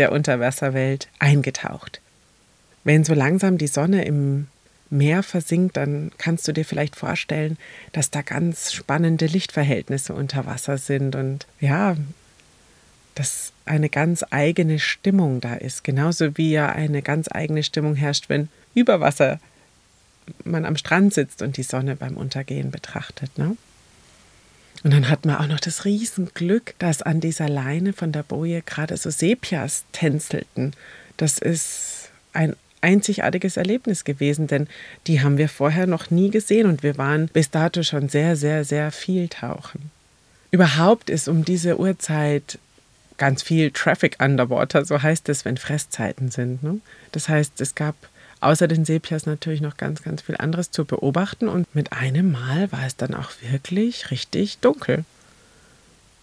der 0.00 0.12
Unterwasserwelt 0.12 1.08
eingetaucht. 1.18 2.00
Wenn 2.84 3.04
so 3.04 3.12
langsam 3.12 3.58
die 3.58 3.66
Sonne 3.66 4.06
im 4.06 4.46
Meer 4.88 5.22
versinkt, 5.22 5.76
dann 5.76 6.10
kannst 6.16 6.48
du 6.48 6.52
dir 6.52 6.64
vielleicht 6.64 6.96
vorstellen, 6.96 7.58
dass 7.92 8.10
da 8.10 8.22
ganz 8.22 8.72
spannende 8.72 9.26
Lichtverhältnisse 9.26 10.14
unter 10.14 10.46
Wasser 10.46 10.78
sind 10.78 11.14
und 11.14 11.46
ja, 11.60 11.96
dass 13.14 13.52
eine 13.66 13.90
ganz 13.90 14.24
eigene 14.30 14.78
Stimmung 14.78 15.40
da 15.42 15.54
ist. 15.54 15.84
Genauso 15.84 16.36
wie 16.38 16.50
ja 16.50 16.70
eine 16.70 17.02
ganz 17.02 17.28
eigene 17.30 17.62
Stimmung 17.62 17.94
herrscht, 17.94 18.28
wenn 18.28 18.48
über 18.74 19.00
Wasser 19.00 19.38
man 20.44 20.64
am 20.64 20.76
Strand 20.76 21.12
sitzt 21.12 21.42
und 21.42 21.56
die 21.58 21.62
Sonne 21.62 21.94
beim 21.94 22.16
Untergehen 22.16 22.70
betrachtet. 22.70 23.36
Ne? 23.36 23.56
Und 24.82 24.92
dann 24.92 25.08
hat 25.08 25.26
man 25.26 25.36
auch 25.36 25.46
noch 25.46 25.60
das 25.60 25.84
Riesenglück, 25.84 26.74
dass 26.78 27.02
an 27.02 27.20
dieser 27.20 27.48
Leine 27.48 27.92
von 27.92 28.12
der 28.12 28.22
Boje 28.22 28.62
gerade 28.62 28.96
so 28.96 29.10
Sepias 29.10 29.84
tänzelten. 29.92 30.72
Das 31.16 31.38
ist 31.38 32.10
ein 32.32 32.56
einzigartiges 32.80 33.58
Erlebnis 33.58 34.04
gewesen, 34.04 34.46
denn 34.46 34.66
die 35.06 35.20
haben 35.20 35.36
wir 35.36 35.48
vorher 35.48 35.86
noch 35.86 36.10
nie 36.10 36.30
gesehen 36.30 36.66
und 36.66 36.82
wir 36.82 36.96
waren 36.96 37.28
bis 37.28 37.50
dato 37.50 37.82
schon 37.82 38.08
sehr, 38.08 38.36
sehr, 38.36 38.64
sehr 38.64 38.90
viel 38.90 39.28
tauchen. 39.28 39.90
Überhaupt 40.50 41.10
ist 41.10 41.28
um 41.28 41.44
diese 41.44 41.78
Uhrzeit 41.78 42.58
ganz 43.18 43.42
viel 43.42 43.70
Traffic 43.70 44.16
underwater, 44.18 44.84
so 44.86 45.02
heißt 45.02 45.28
es, 45.28 45.44
wenn 45.44 45.58
Fresszeiten 45.58 46.30
sind. 46.30 46.62
Ne? 46.62 46.80
Das 47.12 47.28
heißt, 47.28 47.60
es 47.60 47.74
gab 47.74 47.94
außer 48.40 48.68
den 48.68 48.84
Sepias 48.84 49.26
natürlich 49.26 49.60
noch 49.60 49.76
ganz, 49.76 50.02
ganz 50.02 50.22
viel 50.22 50.36
anderes 50.36 50.70
zu 50.70 50.84
beobachten 50.84 51.48
und 51.48 51.72
mit 51.74 51.92
einem 51.92 52.32
Mal 52.32 52.70
war 52.72 52.86
es 52.86 52.96
dann 52.96 53.14
auch 53.14 53.30
wirklich 53.40 54.10
richtig 54.10 54.58
dunkel. 54.58 55.04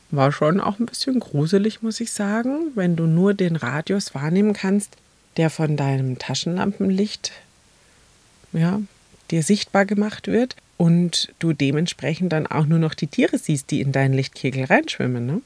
War 0.10 0.32
schon 0.32 0.60
auch 0.60 0.80
ein 0.80 0.86
bisschen 0.86 1.20
gruselig, 1.20 1.82
muss 1.82 2.00
ich 2.00 2.12
sagen, 2.12 2.72
wenn 2.76 2.96
du 2.96 3.06
nur 3.06 3.34
den 3.34 3.56
Radius 3.56 4.16
wahrnehmen 4.16 4.54
kannst, 4.54 4.96
der 5.36 5.50
von 5.50 5.78
deinem 5.78 6.18
Taschenlampenlicht 6.18 7.32
ja, 8.54 8.82
dir 9.30 9.44
sichtbar 9.44 9.86
gemacht 9.86 10.28
wird 10.28 10.56
und 10.78 11.34
du 11.40 11.54
dementsprechend 11.54 12.32
dann 12.32 12.48
auch 12.48 12.66
nur 12.66 12.80
noch 12.80 12.94
die 12.94 13.08
Tiere 13.08 13.38
siehst, 13.38 13.72
die 13.72 13.82
in 13.82 13.92
deinen 13.92 14.14
Lichtkegel 14.14 14.66
reinschwimmen. 14.66 15.26
Ne? 15.26 15.42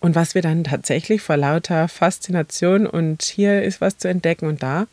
Und 0.00 0.14
was 0.14 0.34
wir 0.34 0.42
dann 0.42 0.64
tatsächlich 0.64 1.20
vor 1.20 1.36
lauter 1.36 1.88
Faszination 1.88 2.86
und 2.86 3.22
hier 3.22 3.62
ist 3.62 3.80
was 3.80 3.98
zu 3.98 4.08
entdecken 4.08 4.46
und 4.46 4.62
da 4.62 4.86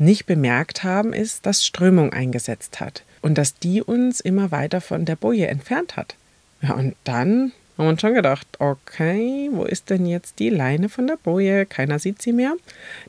nicht 0.00 0.26
bemerkt 0.26 0.82
haben, 0.82 1.12
ist, 1.12 1.46
dass 1.46 1.64
Strömung 1.64 2.12
eingesetzt 2.12 2.80
hat 2.80 3.04
und 3.20 3.36
dass 3.36 3.54
die 3.54 3.82
uns 3.82 4.20
immer 4.20 4.50
weiter 4.50 4.80
von 4.80 5.04
der 5.04 5.16
Boje 5.16 5.46
entfernt 5.48 5.96
hat. 5.96 6.16
Ja, 6.62 6.74
und 6.74 6.96
dann 7.04 7.52
haben 7.76 7.86
wir 7.86 7.90
uns 7.90 8.00
schon 8.00 8.14
gedacht, 8.14 8.46
okay, 8.58 9.48
wo 9.52 9.64
ist 9.64 9.88
denn 9.88 10.04
jetzt 10.04 10.38
die 10.38 10.50
Leine 10.50 10.88
von 10.88 11.06
der 11.06 11.16
Boje? 11.16 11.64
Keiner 11.64 11.98
sieht 11.98 12.20
sie 12.20 12.32
mehr. 12.32 12.54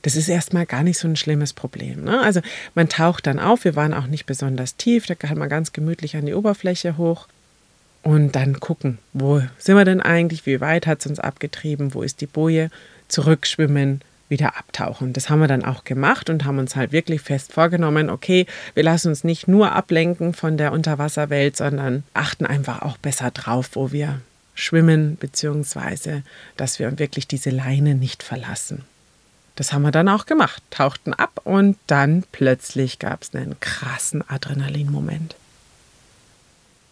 Das 0.01 0.15
ist 0.15 0.29
erstmal 0.29 0.65
gar 0.65 0.83
nicht 0.83 0.97
so 0.97 1.07
ein 1.07 1.17
schlimmes 1.17 1.51
Problem. 1.53 2.05
Ne? 2.05 2.21
Also 2.21 2.41
man 2.73 2.87
taucht 2.87 3.27
dann 3.27 3.39
auf, 3.39 3.65
wir 3.65 3.75
waren 3.75 3.93
auch 3.93 4.07
nicht 4.07 4.25
besonders 4.25 4.77
tief, 4.77 5.05
da 5.05 5.15
kann 5.15 5.37
man 5.37 5.49
ganz 5.49 5.73
gemütlich 5.73 6.15
an 6.15 6.25
die 6.25 6.33
Oberfläche 6.33 6.97
hoch 6.97 7.27
und 8.03 8.35
dann 8.35 8.59
gucken, 8.59 8.97
wo 9.13 9.41
sind 9.57 9.75
wir 9.75 9.85
denn 9.85 10.01
eigentlich, 10.01 10.45
wie 10.45 10.61
weit 10.61 10.87
hat 10.87 10.99
es 11.01 11.07
uns 11.07 11.19
abgetrieben, 11.19 11.93
wo 11.93 12.01
ist 12.01 12.21
die 12.21 12.27
Boje, 12.27 12.69
zurückschwimmen, 13.07 14.01
wieder 14.31 14.57
abtauchen. 14.57 15.13
Das 15.13 15.29
haben 15.29 15.39
wir 15.39 15.47
dann 15.47 15.63
auch 15.63 15.83
gemacht 15.83 16.31
und 16.31 16.45
haben 16.45 16.57
uns 16.57 16.75
halt 16.75 16.91
wirklich 16.91 17.21
fest 17.21 17.53
vorgenommen, 17.53 18.09
okay, 18.09 18.47
wir 18.73 18.81
lassen 18.81 19.09
uns 19.09 19.23
nicht 19.23 19.47
nur 19.47 19.73
ablenken 19.73 20.33
von 20.33 20.57
der 20.57 20.71
Unterwasserwelt, 20.71 21.55
sondern 21.55 22.03
achten 22.15 22.47
einfach 22.47 22.81
auch 22.81 22.97
besser 22.97 23.29
drauf, 23.29 23.69
wo 23.73 23.91
wir 23.91 24.19
schwimmen, 24.55 25.17
beziehungsweise 25.19 26.23
dass 26.57 26.79
wir 26.79 26.97
wirklich 26.97 27.27
diese 27.27 27.51
Leine 27.51 27.93
nicht 27.93 28.23
verlassen. 28.23 28.85
Das 29.55 29.73
haben 29.73 29.83
wir 29.83 29.91
dann 29.91 30.09
auch 30.09 30.25
gemacht, 30.25 30.63
tauchten 30.71 31.13
ab 31.13 31.41
und 31.43 31.77
dann 31.85 32.23
plötzlich 32.31 32.97
gab 32.97 33.21
es 33.21 33.35
einen 33.35 33.59
krassen 33.59 34.27
Adrenalinmoment 34.27 35.35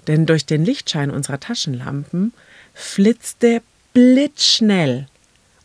denn 0.10 0.26
durch 0.26 0.48
den 0.48 0.66
Lichtschein 0.66 1.12
unserer 1.12 1.40
Taschenlampen 1.40 2.34
flitzte 2.74 3.62
blitzschnell, 3.94 5.08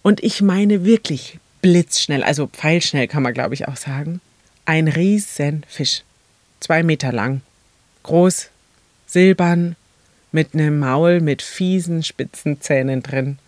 und 0.02 0.22
ich 0.22 0.42
meine 0.42 0.84
wirklich 0.84 1.38
blitzschnell, 1.64 2.22
also 2.22 2.46
pfeilschnell 2.46 3.08
kann 3.08 3.22
man 3.22 3.32
glaube 3.32 3.54
ich 3.54 3.66
auch 3.66 3.76
sagen, 3.76 4.20
ein 4.66 4.86
Riesenfisch, 4.86 6.02
zwei 6.60 6.82
Meter 6.82 7.10
lang, 7.10 7.40
groß, 8.02 8.50
silbern, 9.06 9.74
mit 10.30 10.52
einem 10.52 10.78
Maul 10.78 11.20
mit 11.20 11.40
fiesen, 11.40 12.02
spitzen 12.02 12.60
Zähnen 12.60 13.02
drin. 13.02 13.38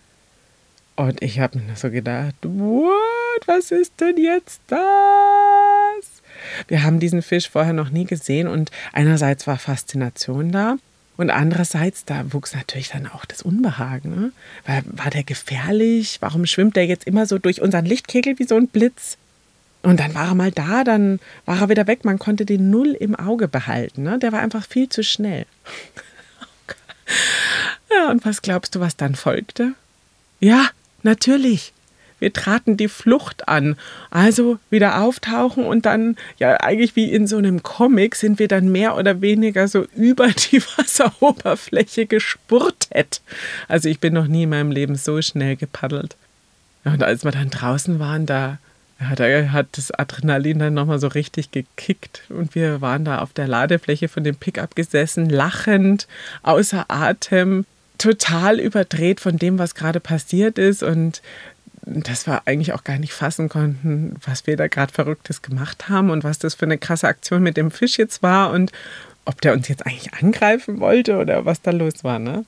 Und 0.95 1.21
ich 1.21 1.39
habe 1.39 1.59
mir 1.59 1.75
so 1.75 1.91
gedacht, 1.91 2.33
what, 2.41 3.45
was 3.45 3.69
ist 3.69 3.93
denn 3.99 4.17
jetzt 4.17 4.61
das? 4.65 4.79
Wir 6.67 6.81
haben 6.81 6.99
diesen 6.99 7.21
Fisch 7.21 7.47
vorher 7.47 7.73
noch 7.73 7.91
nie 7.91 8.05
gesehen 8.05 8.47
und 8.47 8.71
einerseits 8.93 9.45
war 9.45 9.59
Faszination 9.59 10.51
da 10.51 10.77
und 11.17 11.31
andererseits, 11.31 12.05
da 12.05 12.31
wuchs 12.31 12.53
natürlich 12.53 12.89
dann 12.89 13.07
auch 13.07 13.25
das 13.25 13.41
Unbehagen. 13.41 14.09
Ne? 14.15 14.31
Weil, 14.65 14.83
war 14.85 15.09
der 15.09 15.23
gefährlich? 15.23 16.17
Warum 16.21 16.45
schwimmt 16.45 16.75
der 16.75 16.85
jetzt 16.85 17.07
immer 17.07 17.25
so 17.25 17.39
durch 17.39 17.61
unseren 17.61 17.85
Lichtkegel 17.85 18.37
wie 18.37 18.45
so 18.45 18.55
ein 18.55 18.67
Blitz? 18.67 19.17
Und 19.81 19.99
dann 19.99 20.13
war 20.13 20.27
er 20.27 20.35
mal 20.35 20.51
da, 20.51 20.83
dann 20.83 21.19
war 21.45 21.61
er 21.61 21.69
wieder 21.69 21.87
weg. 21.87 22.05
Man 22.05 22.19
konnte 22.19 22.45
den 22.45 22.69
null 22.69 22.93
im 22.93 23.15
Auge 23.15 23.47
behalten. 23.47 24.03
Ne? 24.03 24.19
Der 24.19 24.31
war 24.31 24.41
einfach 24.41 24.65
viel 24.65 24.89
zu 24.89 25.03
schnell. 25.03 25.45
ja, 27.91 28.11
und 28.11 28.23
was 28.23 28.43
glaubst 28.43 28.75
du, 28.75 28.79
was 28.79 28.95
dann 28.95 29.15
folgte? 29.15 29.73
Ja, 30.39 30.69
natürlich. 31.01 31.73
Wir 32.19 32.33
traten 32.33 32.77
die 32.77 32.87
Flucht 32.87 33.47
an. 33.47 33.75
Also 34.09 34.59
wieder 34.69 35.01
auftauchen 35.01 35.65
und 35.65 35.85
dann, 35.85 36.15
ja, 36.37 36.55
eigentlich 36.61 36.95
wie 36.95 37.11
in 37.11 37.27
so 37.27 37.37
einem 37.37 37.63
Comic, 37.63 38.15
sind 38.15 38.39
wir 38.39 38.47
dann 38.47 38.71
mehr 38.71 38.95
oder 38.95 39.21
weniger 39.21 39.67
so 39.67 39.85
über 39.95 40.27
die 40.27 40.61
Wasseroberfläche 40.77 42.05
gespurtet. 42.05 43.21
Also 43.67 43.89
ich 43.89 43.99
bin 43.99 44.13
noch 44.13 44.27
nie 44.27 44.43
in 44.43 44.49
meinem 44.49 44.71
Leben 44.71 44.95
so 44.95 45.21
schnell 45.21 45.55
gepaddelt. 45.55 46.15
Und 46.83 47.03
als 47.03 47.23
wir 47.23 47.31
dann 47.31 47.49
draußen 47.49 47.99
waren, 47.99 48.25
da 48.25 48.59
ja, 48.99 49.13
da 49.15 49.51
hat 49.51 49.67
das 49.73 49.91
Adrenalin 49.91 50.59
dann 50.59 50.73
nochmal 50.73 50.99
so 50.99 51.07
richtig 51.07 51.51
gekickt 51.51 52.23
und 52.29 52.55
wir 52.55 52.81
waren 52.81 53.05
da 53.05 53.19
auf 53.19 53.31
der 53.31 53.47
Ladefläche 53.47 54.07
von 54.07 54.23
dem 54.23 54.35
Pickup 54.35 54.75
gesessen, 54.75 55.29
lachend, 55.29 56.07
außer 56.41 56.85
Atem, 56.87 57.65
total 57.99 58.59
überdreht 58.59 59.19
von 59.19 59.37
dem, 59.37 59.59
was 59.59 59.75
gerade 59.75 59.99
passiert 59.99 60.57
ist 60.57 60.81
und 60.81 61.21
dass 61.87 62.27
wir 62.27 62.41
eigentlich 62.45 62.73
auch 62.73 62.83
gar 62.83 62.97
nicht 62.97 63.13
fassen 63.13 63.47
konnten, 63.47 64.15
was 64.23 64.45
wir 64.45 64.57
da 64.57 64.67
gerade 64.67 64.93
Verrücktes 64.93 65.41
gemacht 65.41 65.87
haben 65.87 66.09
und 66.09 66.23
was 66.23 66.37
das 66.37 66.53
für 66.53 66.65
eine 66.65 66.77
krasse 66.77 67.07
Aktion 67.07 67.41
mit 67.41 67.55
dem 67.55 67.71
Fisch 67.71 67.97
jetzt 67.97 68.21
war 68.21 68.51
und 68.51 68.73
ob 69.23 69.39
der 69.41 69.53
uns 69.53 69.67
jetzt 69.67 69.85
eigentlich 69.85 70.13
angreifen 70.13 70.79
wollte 70.79 71.17
oder 71.17 71.45
was 71.45 71.61
da 71.61 71.71
los 71.71 72.03
war, 72.03 72.19
ne? 72.19 72.45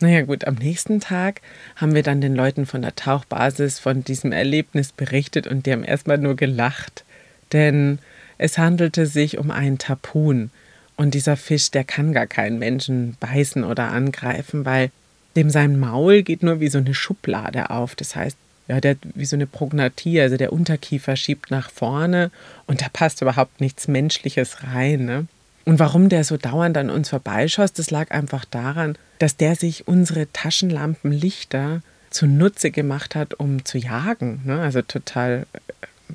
Naja 0.00 0.22
gut, 0.22 0.46
am 0.46 0.54
nächsten 0.54 0.98
Tag 0.98 1.42
haben 1.76 1.94
wir 1.94 2.02
dann 2.02 2.20
den 2.20 2.34
Leuten 2.34 2.66
von 2.66 2.82
der 2.82 2.96
Tauchbasis 2.96 3.78
von 3.78 4.02
diesem 4.02 4.32
Erlebnis 4.32 4.92
berichtet 4.92 5.46
und 5.46 5.66
die 5.66 5.72
haben 5.72 5.84
erstmal 5.84 6.18
nur 6.18 6.34
gelacht, 6.34 7.04
denn 7.52 7.98
es 8.38 8.58
handelte 8.58 9.06
sich 9.06 9.38
um 9.38 9.50
einen 9.50 9.78
Tapun 9.78 10.50
und 10.96 11.14
dieser 11.14 11.36
Fisch, 11.36 11.70
der 11.70 11.84
kann 11.84 12.12
gar 12.12 12.26
keinen 12.26 12.58
Menschen 12.58 13.16
beißen 13.20 13.62
oder 13.62 13.90
angreifen, 13.90 14.64
weil 14.64 14.90
dem 15.36 15.50
sein 15.50 15.78
Maul 15.78 16.22
geht 16.22 16.42
nur 16.42 16.60
wie 16.60 16.68
so 16.68 16.78
eine 16.78 16.94
Schublade 16.94 17.70
auf. 17.70 17.94
Das 17.94 18.16
heißt, 18.16 18.36
ja, 18.68 18.80
der 18.80 18.96
wie 19.14 19.24
so 19.24 19.36
eine 19.36 19.46
Prognathie, 19.46 20.20
also 20.20 20.36
der 20.36 20.52
Unterkiefer 20.52 21.16
schiebt 21.16 21.50
nach 21.50 21.70
vorne 21.70 22.30
und 22.66 22.80
da 22.80 22.86
passt 22.92 23.20
überhaupt 23.20 23.60
nichts 23.60 23.88
Menschliches 23.88 24.62
rein. 24.62 25.04
Ne? 25.04 25.26
Und 25.64 25.78
warum 25.78 26.08
der 26.08 26.24
so 26.24 26.36
dauernd 26.36 26.76
an 26.76 26.90
uns 26.90 27.08
vorbeischoss, 27.08 27.72
das 27.72 27.90
lag 27.90 28.10
einfach 28.10 28.44
daran, 28.44 28.96
dass 29.18 29.36
der 29.36 29.56
sich 29.56 29.88
unsere 29.88 30.32
Taschenlampenlichter 30.32 31.82
zunutze 32.10 32.70
gemacht 32.70 33.14
hat, 33.14 33.34
um 33.34 33.64
zu 33.64 33.78
jagen. 33.78 34.42
Ne? 34.44 34.60
Also 34.60 34.82
total 34.82 35.46
äh, 35.52 35.58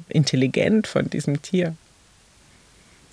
intelligent 0.10 0.88
von 0.88 1.10
diesem 1.10 1.42
Tier. 1.42 1.76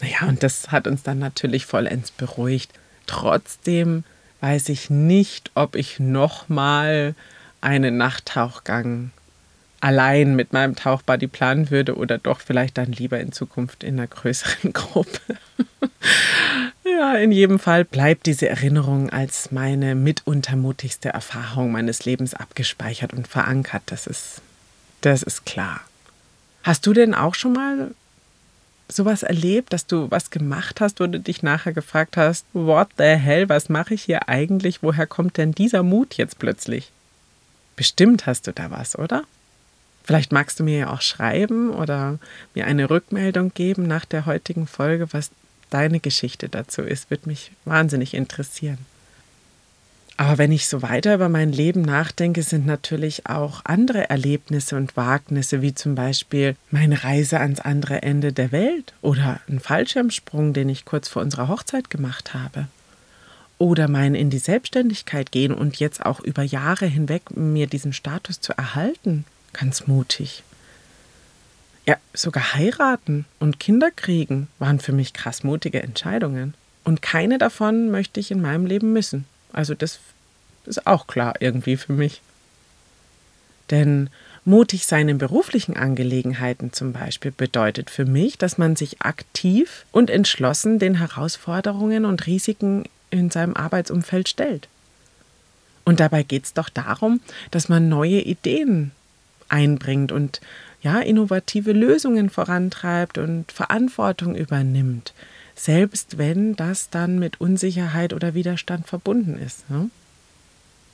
Naja, 0.00 0.28
und 0.28 0.42
das 0.42 0.70
hat 0.70 0.86
uns 0.86 1.02
dann 1.02 1.18
natürlich 1.18 1.66
vollends 1.66 2.10
beruhigt. 2.10 2.72
Trotzdem 3.06 4.04
weiß 4.44 4.68
ich 4.68 4.90
nicht, 4.90 5.52
ob 5.54 5.74
ich 5.74 6.00
nochmal 6.00 7.14
einen 7.62 7.96
Nachttauchgang 7.96 9.10
allein 9.80 10.36
mit 10.36 10.52
meinem 10.52 10.76
Tauchbuddy 10.76 11.28
planen 11.28 11.70
würde 11.70 11.96
oder 11.96 12.18
doch 12.18 12.40
vielleicht 12.40 12.76
dann 12.76 12.92
lieber 12.92 13.18
in 13.20 13.32
Zukunft 13.32 13.82
in 13.82 13.98
einer 13.98 14.06
größeren 14.06 14.72
Gruppe. 14.74 15.38
ja, 16.84 17.14
in 17.14 17.32
jedem 17.32 17.58
Fall 17.58 17.86
bleibt 17.86 18.26
diese 18.26 18.46
Erinnerung 18.46 19.08
als 19.08 19.50
meine 19.50 19.94
mitunter 19.94 20.56
mutigste 20.56 21.08
Erfahrung 21.08 21.72
meines 21.72 22.04
Lebens 22.04 22.34
abgespeichert 22.34 23.14
und 23.14 23.26
verankert. 23.26 23.84
Das 23.86 24.06
ist, 24.06 24.42
das 25.00 25.22
ist 25.22 25.46
klar. 25.46 25.80
Hast 26.64 26.86
du 26.86 26.92
denn 26.92 27.14
auch 27.14 27.34
schon 27.34 27.54
mal 27.54 27.94
sowas 28.94 29.22
erlebt, 29.22 29.72
dass 29.72 29.86
du 29.86 30.10
was 30.10 30.30
gemacht 30.30 30.80
hast, 30.80 31.00
wo 31.00 31.06
du 31.06 31.20
dich 31.20 31.42
nachher 31.42 31.72
gefragt 31.72 32.16
hast, 32.16 32.46
what 32.52 32.88
the 32.98 33.04
hell, 33.04 33.48
was 33.48 33.68
mache 33.68 33.94
ich 33.94 34.02
hier 34.02 34.28
eigentlich? 34.28 34.82
Woher 34.82 35.06
kommt 35.06 35.36
denn 35.36 35.52
dieser 35.52 35.82
Mut 35.82 36.14
jetzt 36.14 36.38
plötzlich? 36.38 36.90
Bestimmt 37.76 38.26
hast 38.26 38.46
du 38.46 38.52
da 38.52 38.70
was, 38.70 38.98
oder? 38.98 39.24
Vielleicht 40.04 40.32
magst 40.32 40.60
du 40.60 40.64
mir 40.64 40.78
ja 40.78 40.90
auch 40.90 41.00
schreiben 41.00 41.70
oder 41.70 42.18
mir 42.54 42.66
eine 42.66 42.90
Rückmeldung 42.90 43.52
geben 43.54 43.86
nach 43.86 44.04
der 44.04 44.26
heutigen 44.26 44.66
Folge, 44.66 45.12
was 45.12 45.30
deine 45.70 45.98
Geschichte 45.98 46.48
dazu 46.48 46.82
ist. 46.82 47.10
Würde 47.10 47.28
mich 47.28 47.52
wahnsinnig 47.64 48.14
interessieren. 48.14 48.78
Aber 50.16 50.38
wenn 50.38 50.52
ich 50.52 50.68
so 50.68 50.82
weiter 50.82 51.14
über 51.14 51.28
mein 51.28 51.50
Leben 51.50 51.82
nachdenke, 51.82 52.44
sind 52.44 52.66
natürlich 52.66 53.26
auch 53.26 53.62
andere 53.64 54.08
Erlebnisse 54.10 54.76
und 54.76 54.96
Wagnisse, 54.96 55.60
wie 55.60 55.74
zum 55.74 55.96
Beispiel 55.96 56.54
meine 56.70 57.02
Reise 57.02 57.40
ans 57.40 57.58
andere 57.58 58.02
Ende 58.02 58.32
der 58.32 58.52
Welt 58.52 58.92
oder 59.02 59.40
ein 59.48 59.58
Fallschirmsprung, 59.58 60.52
den 60.52 60.68
ich 60.68 60.84
kurz 60.84 61.08
vor 61.08 61.22
unserer 61.22 61.48
Hochzeit 61.48 61.90
gemacht 61.90 62.32
habe. 62.32 62.68
Oder 63.58 63.88
mein 63.88 64.14
in 64.14 64.30
die 64.30 64.38
Selbstständigkeit 64.38 65.32
gehen 65.32 65.52
und 65.52 65.76
jetzt 65.76 66.04
auch 66.04 66.20
über 66.20 66.42
Jahre 66.42 66.86
hinweg 66.86 67.36
mir 67.36 67.66
diesen 67.66 67.92
Status 67.92 68.40
zu 68.40 68.52
erhalten 68.56 69.24
Ganz 69.54 69.86
mutig. 69.86 70.42
Ja, 71.86 71.96
sogar 72.12 72.54
heiraten 72.54 73.24
und 73.38 73.60
Kinder 73.60 73.90
kriegen 73.90 74.48
waren 74.58 74.80
für 74.80 74.92
mich 74.92 75.14
krass 75.14 75.44
mutige 75.44 75.82
Entscheidungen. 75.82 76.54
Und 76.82 77.00
keine 77.00 77.38
davon 77.38 77.90
möchte 77.90 78.20
ich 78.20 78.30
in 78.30 78.42
meinem 78.42 78.66
Leben 78.66 78.92
missen. 78.92 79.26
Also 79.54 79.74
das 79.74 80.00
ist 80.66 80.86
auch 80.86 81.06
klar 81.06 81.34
irgendwie 81.40 81.76
für 81.76 81.92
mich. 81.92 82.20
Denn 83.70 84.10
mutig 84.44 84.86
sein 84.86 85.08
in 85.08 85.18
beruflichen 85.18 85.76
Angelegenheiten 85.76 86.72
zum 86.72 86.92
Beispiel 86.92 87.30
bedeutet 87.30 87.88
für 87.88 88.04
mich, 88.04 88.36
dass 88.36 88.58
man 88.58 88.76
sich 88.76 89.00
aktiv 89.00 89.86
und 89.90 90.10
entschlossen 90.10 90.78
den 90.78 90.96
Herausforderungen 90.96 92.04
und 92.04 92.26
Risiken 92.26 92.84
in 93.10 93.30
seinem 93.30 93.54
Arbeitsumfeld 93.54 94.28
stellt. 94.28 94.68
Und 95.84 96.00
dabei 96.00 96.22
geht 96.22 96.44
es 96.44 96.52
doch 96.52 96.68
darum, 96.68 97.20
dass 97.50 97.68
man 97.68 97.88
neue 97.88 98.20
Ideen 98.20 98.92
einbringt 99.48 100.12
und 100.12 100.40
ja, 100.82 101.00
innovative 101.00 101.72
Lösungen 101.72 102.28
vorantreibt 102.28 103.16
und 103.16 103.50
Verantwortung 103.50 104.34
übernimmt, 104.34 105.14
selbst 105.54 106.18
wenn 106.18 106.56
das 106.56 106.90
dann 106.90 107.18
mit 107.18 107.40
Unsicherheit 107.40 108.12
oder 108.12 108.34
Widerstand 108.34 108.86
verbunden 108.86 109.38
ist. 109.38 109.68
Ne? 109.70 109.90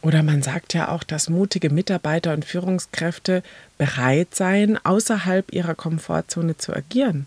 Oder 0.02 0.22
man 0.22 0.42
sagt 0.42 0.72
ja 0.72 0.88
auch, 0.88 1.02
dass 1.02 1.28
mutige 1.28 1.70
Mitarbeiter 1.70 2.32
und 2.32 2.44
Führungskräfte 2.44 3.42
bereit 3.76 4.34
seien, 4.34 4.82
außerhalb 4.82 5.52
ihrer 5.52 5.74
Komfortzone 5.74 6.56
zu 6.56 6.74
agieren, 6.74 7.26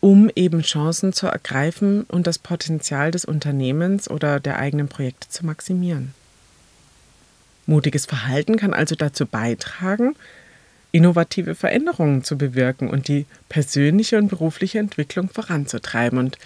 um 0.00 0.30
eben 0.34 0.62
Chancen 0.62 1.12
zu 1.12 1.28
ergreifen 1.28 2.02
und 2.04 2.26
das 2.26 2.38
Potenzial 2.38 3.12
des 3.12 3.24
Unternehmens 3.24 4.10
oder 4.10 4.40
der 4.40 4.58
eigenen 4.58 4.88
Projekte 4.88 5.28
zu 5.28 5.46
maximieren. 5.46 6.14
Mutiges 7.66 8.06
Verhalten 8.06 8.56
kann 8.56 8.74
also 8.74 8.96
dazu 8.96 9.26
beitragen, 9.26 10.16
innovative 10.92 11.54
Veränderungen 11.54 12.24
zu 12.24 12.36
bewirken 12.36 12.88
und 12.88 13.08
die 13.08 13.26
persönliche 13.48 14.18
und 14.18 14.28
berufliche 14.28 14.78
Entwicklung 14.78 15.28
voranzutreiben. 15.28 16.18
Und 16.18 16.38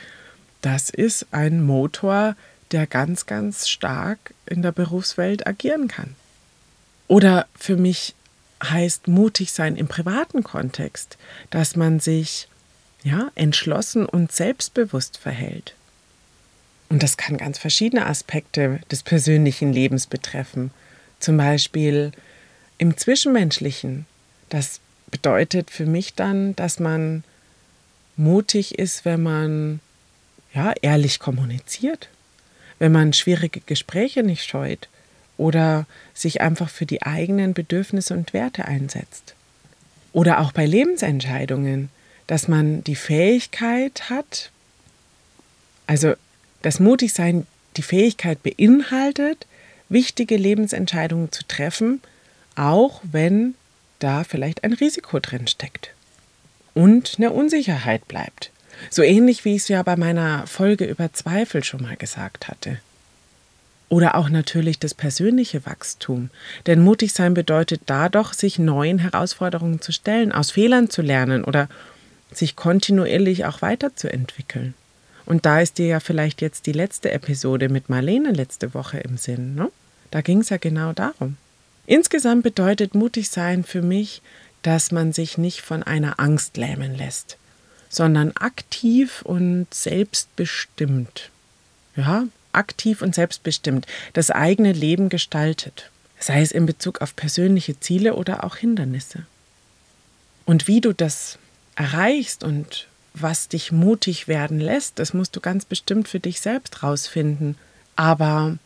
das 0.61 0.91
ist 0.91 1.27
ein 1.31 1.63
Motor, 1.63 2.37
der 2.71 2.87
ganz, 2.87 3.27
ganz 3.27 3.69
stark 3.69 4.35
in 4.47 4.63
der 4.63 4.73
Berufswelt 4.73 5.47
agieren 5.47 5.89
kann. 5.89 6.15
Oder 7.09 7.47
für 7.55 7.77
mich 7.77 8.15
heißt 8.63 9.09
mutig 9.09 9.53
sein 9.53 9.77
im 9.77 9.89
privaten 9.89 10.43
Kontext, 10.43 11.19
dass 11.51 11.77
man 11.77 12.01
sich 12.01 12.49
ja, 13.03 13.31
entschlossen 13.35 14.07
und 14.07 14.33
selbstbewusst 14.33 15.19
verhält. 15.19 15.75
Und 16.89 17.03
das 17.03 17.17
kann 17.17 17.37
ganz 17.37 17.59
verschiedene 17.59 18.07
Aspekte 18.07 18.81
des 18.91 19.03
persönlichen 19.03 19.73
Lebens 19.73 20.07
betreffen. 20.07 20.71
Zum 21.21 21.37
Beispiel 21.37 22.13
im 22.79 22.97
Zwischenmenschlichen, 22.97 24.07
das 24.55 24.79
bedeutet 25.11 25.73
für 25.73 25.85
mich 25.85 26.15
dann, 26.15 26.55
dass 26.55 26.79
man 26.79 27.25
mutig 28.17 28.79
ist, 28.79 29.05
wenn 29.05 29.21
man 29.21 29.81
ja, 30.55 30.73
ehrlich 30.81 31.19
kommuniziert, 31.19 32.09
wenn 32.79 32.93
man 32.93 33.13
schwierige 33.13 33.61
Gespräche 33.61 34.23
nicht 34.23 34.45
scheut 34.45 34.89
oder 35.37 35.87
sich 36.15 36.41
einfach 36.41 36.71
für 36.71 36.87
die 36.87 37.03
eigenen 37.03 37.53
Bedürfnisse 37.53 38.15
und 38.15 38.33
Werte 38.33 38.67
einsetzt. 38.67 39.35
Oder 40.13 40.39
auch 40.39 40.53
bei 40.53 40.67
Lebensentscheidungen, 40.67 41.89
dass 42.29 42.47
man 42.47 42.85
die 42.85 42.95
Fähigkeit 42.95 44.09
hat, 44.09 44.53
also 45.89 46.15
das 46.63 46.79
Mutigsein 46.79 47.45
die 47.77 47.83
Fähigkeit 47.83 48.41
beinhaltet, 48.45 49.49
wichtige 49.89 50.37
Lebensentscheidungen 50.37 51.33
zu 51.33 51.43
treffen, 51.49 52.01
auch 52.55 53.01
wenn 53.03 53.57
da 54.05 54.23
vielleicht 54.23 54.65
ein 54.65 54.75
Risiko 54.75 55.19
drin 55.19 55.47
steckt 55.47 55.95
und 56.75 57.15
eine 57.17 57.31
Unsicherheit 57.31 58.07
bleibt. 58.07 58.51
So 58.91 59.03
ähnlich 59.03 59.45
wie 59.45 59.57
ich 59.57 59.63
es 59.63 59.69
ja 59.69 59.83
bei 59.83 59.97
meiner 59.97 60.47
Folge 60.47 60.85
über 60.85 61.13
Zweifel 61.13 61.65
schon 61.65 61.83
mal 61.83 61.97
gesagt 61.97 62.49
hatte. 62.49 62.79
Oder 63.89 64.17
auch 64.17 64.29
natürlich 64.29 64.79
das 64.79 64.95
persönliche 64.95 65.65
Wachstum. 65.67 66.31
Denn 66.67 66.83
mutig 66.83 67.13
sein 67.13 67.35
bedeutet 67.35 67.83
da 67.87 68.09
doch, 68.09 68.33
sich 68.33 68.59
neuen 68.59 68.99
Herausforderungen 68.99 69.81
zu 69.81 69.93
stellen, 69.93 70.33
aus 70.33 70.51
Fehlern 70.51 70.91
zu 70.91 71.01
lernen 71.01 71.45
oder 71.45 71.69
sich 72.33 72.57
kontinuierlich 72.57 73.45
auch 73.45 73.63
weiterzuentwickeln. 73.63 74.75
Und 75.27 75.47
da 75.47 75.61
ist 75.61 75.79
dir 75.79 75.87
ja 75.87 76.01
vielleicht 76.01 76.43
jetzt 76.43 76.67
die 76.67 76.73
letzte 76.73 77.11
Episode 77.13 77.69
mit 77.69 77.89
Marlene 77.89 78.33
letzte 78.33 78.75
Woche 78.75 78.99
im 78.99 79.17
Sinn. 79.17 79.55
Ne? 79.55 79.71
Da 80.11 80.21
ging 80.21 80.41
es 80.41 80.49
ja 80.51 80.57
genau 80.57 80.93
darum. 80.93 81.37
Insgesamt 81.87 82.43
bedeutet 82.43 82.95
mutig 82.95 83.29
sein 83.31 83.65
für 83.65 83.83
mich, 83.83 84.23
dass 84.63 84.93
man 84.93 85.13
sich 85.13 85.37
nicht 85.37 85.61
von 85.61 85.83
einer 85.83 86.19
Angst 86.19 86.57
lähmen 86.57 86.95
lässt, 86.97 87.37
sondern 87.89 88.33
aktiv 88.33 89.23
und 89.23 89.67
selbstbestimmt. 89.73 91.31
Ja, 91.97 92.25
aktiv 92.53 93.03
und 93.03 93.15
selbstbestimmt 93.15 93.87
das 94.15 94.31
eigene 94.31 94.73
Leben 94.73 95.09
gestaltet, 95.11 95.91
sei 96.19 96.41
es 96.41 96.53
in 96.53 96.67
Bezug 96.67 97.03
auf 97.03 97.15
persönliche 97.15 97.79
Ziele 97.79 98.15
oder 98.15 98.45
auch 98.45 98.57
Hindernisse. 98.57 99.27
Und 100.47 100.67
wie 100.67 100.81
du 100.81 100.93
das 100.93 101.39
erreichst 101.75 102.45
und 102.45 102.89
was 103.15 103.49
dich 103.49 103.71
mutig 103.71 104.27
werden 104.27 104.59
lässt, 104.59 104.99
das 104.99 105.15
musst 105.15 105.37
du 105.37 105.41
ganz 105.41 105.65
bestimmt 105.65 106.09
für 106.09 106.21
dich 106.21 106.41
selbst 106.41 106.83
rausfinden. 106.83 107.57
Aber 107.97 108.59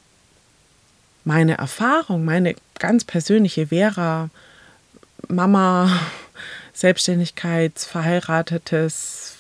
meine 1.28 1.58
Erfahrung, 1.58 2.24
meine 2.24 2.56
ganz 2.78 3.04
persönliche 3.04 3.66
Vera, 3.66 4.30
Mama, 5.28 6.00
Selbstständigkeit, 6.72 7.78
verheiratetes 7.78 9.34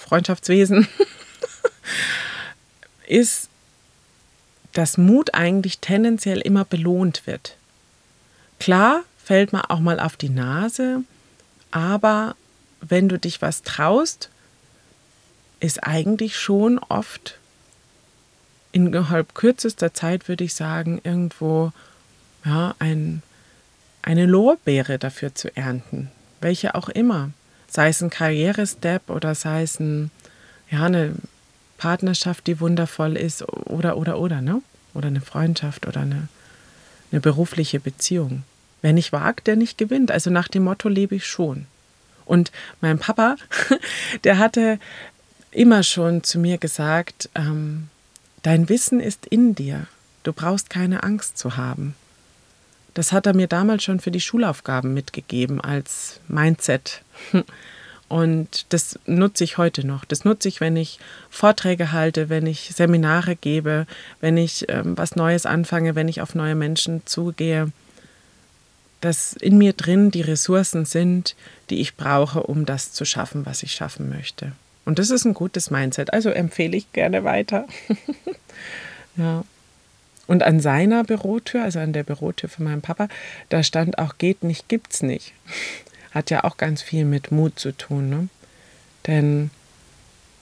Freundschaftswesen, 0.00 0.88
ist, 3.06 3.48
dass 4.72 4.98
Mut 4.98 5.34
eigentlich 5.34 5.78
tendenziell 5.78 6.40
immer 6.40 6.64
belohnt 6.64 7.28
wird. 7.28 7.56
Klar 8.58 9.04
fällt 9.24 9.52
man 9.52 9.62
auch 9.62 9.78
mal 9.78 10.00
auf 10.00 10.16
die 10.16 10.30
Nase, 10.30 11.04
aber 11.70 12.34
wenn 12.80 13.08
du 13.08 13.20
dich 13.20 13.40
was 13.40 13.62
traust, 13.62 14.30
ist 15.60 15.84
eigentlich 15.84 16.36
schon 16.36 16.80
oft 16.80 17.37
innerhalb 18.72 19.34
kürzester 19.34 19.94
Zeit, 19.94 20.28
würde 20.28 20.44
ich 20.44 20.54
sagen, 20.54 21.00
irgendwo 21.02 21.72
ja, 22.44 22.74
ein, 22.78 23.22
eine 24.02 24.26
Lorbeere 24.26 24.98
dafür 24.98 25.34
zu 25.34 25.54
ernten, 25.56 26.10
welche 26.40 26.74
auch 26.74 26.88
immer. 26.88 27.30
Sei 27.70 27.88
es 27.88 28.00
ein 28.00 28.10
Karrierestep 28.10 29.10
oder 29.10 29.34
sei 29.34 29.62
es 29.62 29.78
ein, 29.78 30.10
ja, 30.70 30.84
eine 30.84 31.14
Partnerschaft, 31.76 32.46
die 32.46 32.60
wundervoll 32.60 33.16
ist 33.16 33.42
oder, 33.48 33.96
oder, 33.96 34.18
oder, 34.18 34.40
ne? 34.40 34.62
Oder 34.94 35.08
eine 35.08 35.20
Freundschaft 35.20 35.86
oder 35.86 36.00
eine, 36.00 36.28
eine 37.12 37.20
berufliche 37.20 37.78
Beziehung. 37.78 38.42
Wer 38.80 38.92
nicht 38.92 39.12
wagt, 39.12 39.46
der 39.46 39.56
nicht 39.56 39.78
gewinnt. 39.78 40.10
Also 40.10 40.30
nach 40.30 40.48
dem 40.48 40.64
Motto 40.64 40.88
lebe 40.88 41.14
ich 41.14 41.26
schon. 41.26 41.66
Und 42.24 42.52
mein 42.80 42.98
Papa, 42.98 43.36
der 44.24 44.38
hatte 44.38 44.78
immer 45.50 45.82
schon 45.82 46.22
zu 46.24 46.38
mir 46.38 46.58
gesagt, 46.58 47.30
ähm, 47.34 47.88
dein 48.42 48.68
Wissen 48.68 49.00
ist 49.00 49.26
in 49.26 49.54
dir. 49.54 49.86
Du 50.22 50.32
brauchst 50.32 50.70
keine 50.70 51.02
Angst 51.02 51.38
zu 51.38 51.56
haben. 51.56 51.94
Das 52.94 53.12
hat 53.12 53.26
er 53.26 53.34
mir 53.34 53.46
damals 53.46 53.84
schon 53.84 54.00
für 54.00 54.10
die 54.10 54.20
Schulaufgaben 54.20 54.92
mitgegeben 54.92 55.60
als 55.60 56.20
Mindset. 56.28 57.02
Und 58.08 58.66
das 58.70 58.98
nutze 59.04 59.44
ich 59.44 59.58
heute 59.58 59.86
noch. 59.86 60.06
Das 60.06 60.24
nutze 60.24 60.48
ich, 60.48 60.60
wenn 60.60 60.76
ich 60.76 60.98
Vorträge 61.28 61.92
halte, 61.92 62.30
wenn 62.30 62.46
ich 62.46 62.72
Seminare 62.74 63.36
gebe, 63.36 63.86
wenn 64.20 64.38
ich 64.38 64.64
ähm, 64.68 64.96
was 64.96 65.14
Neues 65.14 65.44
anfange, 65.44 65.94
wenn 65.94 66.08
ich 66.08 66.22
auf 66.22 66.34
neue 66.34 66.54
Menschen 66.54 67.02
zugehe 67.04 67.70
dass 69.00 69.32
in 69.34 69.58
mir 69.58 69.72
drin 69.72 70.10
die 70.10 70.22
Ressourcen 70.22 70.84
sind, 70.84 71.36
die 71.70 71.80
ich 71.80 71.96
brauche, 71.96 72.42
um 72.42 72.66
das 72.66 72.92
zu 72.92 73.04
schaffen, 73.04 73.46
was 73.46 73.62
ich 73.62 73.72
schaffen 73.72 74.08
möchte. 74.08 74.52
Und 74.88 74.98
das 74.98 75.10
ist 75.10 75.26
ein 75.26 75.34
gutes 75.34 75.70
Mindset. 75.70 76.14
Also 76.14 76.30
empfehle 76.30 76.74
ich 76.74 76.90
gerne 76.92 77.22
weiter. 77.22 77.66
ja. 79.16 79.44
Und 80.26 80.42
an 80.42 80.60
seiner 80.60 81.04
Bürotür, 81.04 81.62
also 81.62 81.78
an 81.78 81.92
der 81.92 82.04
Bürotür 82.04 82.48
von 82.48 82.64
meinem 82.64 82.80
Papa, 82.80 83.08
da 83.50 83.62
stand 83.62 83.98
auch 83.98 84.16
geht 84.16 84.44
nicht, 84.44 84.66
gibt's 84.70 85.02
nicht. 85.02 85.34
Hat 86.12 86.30
ja 86.30 86.42
auch 86.42 86.56
ganz 86.56 86.80
viel 86.80 87.04
mit 87.04 87.30
Mut 87.30 87.58
zu 87.58 87.72
tun. 87.72 88.08
Ne? 88.08 88.28
Denn 89.06 89.50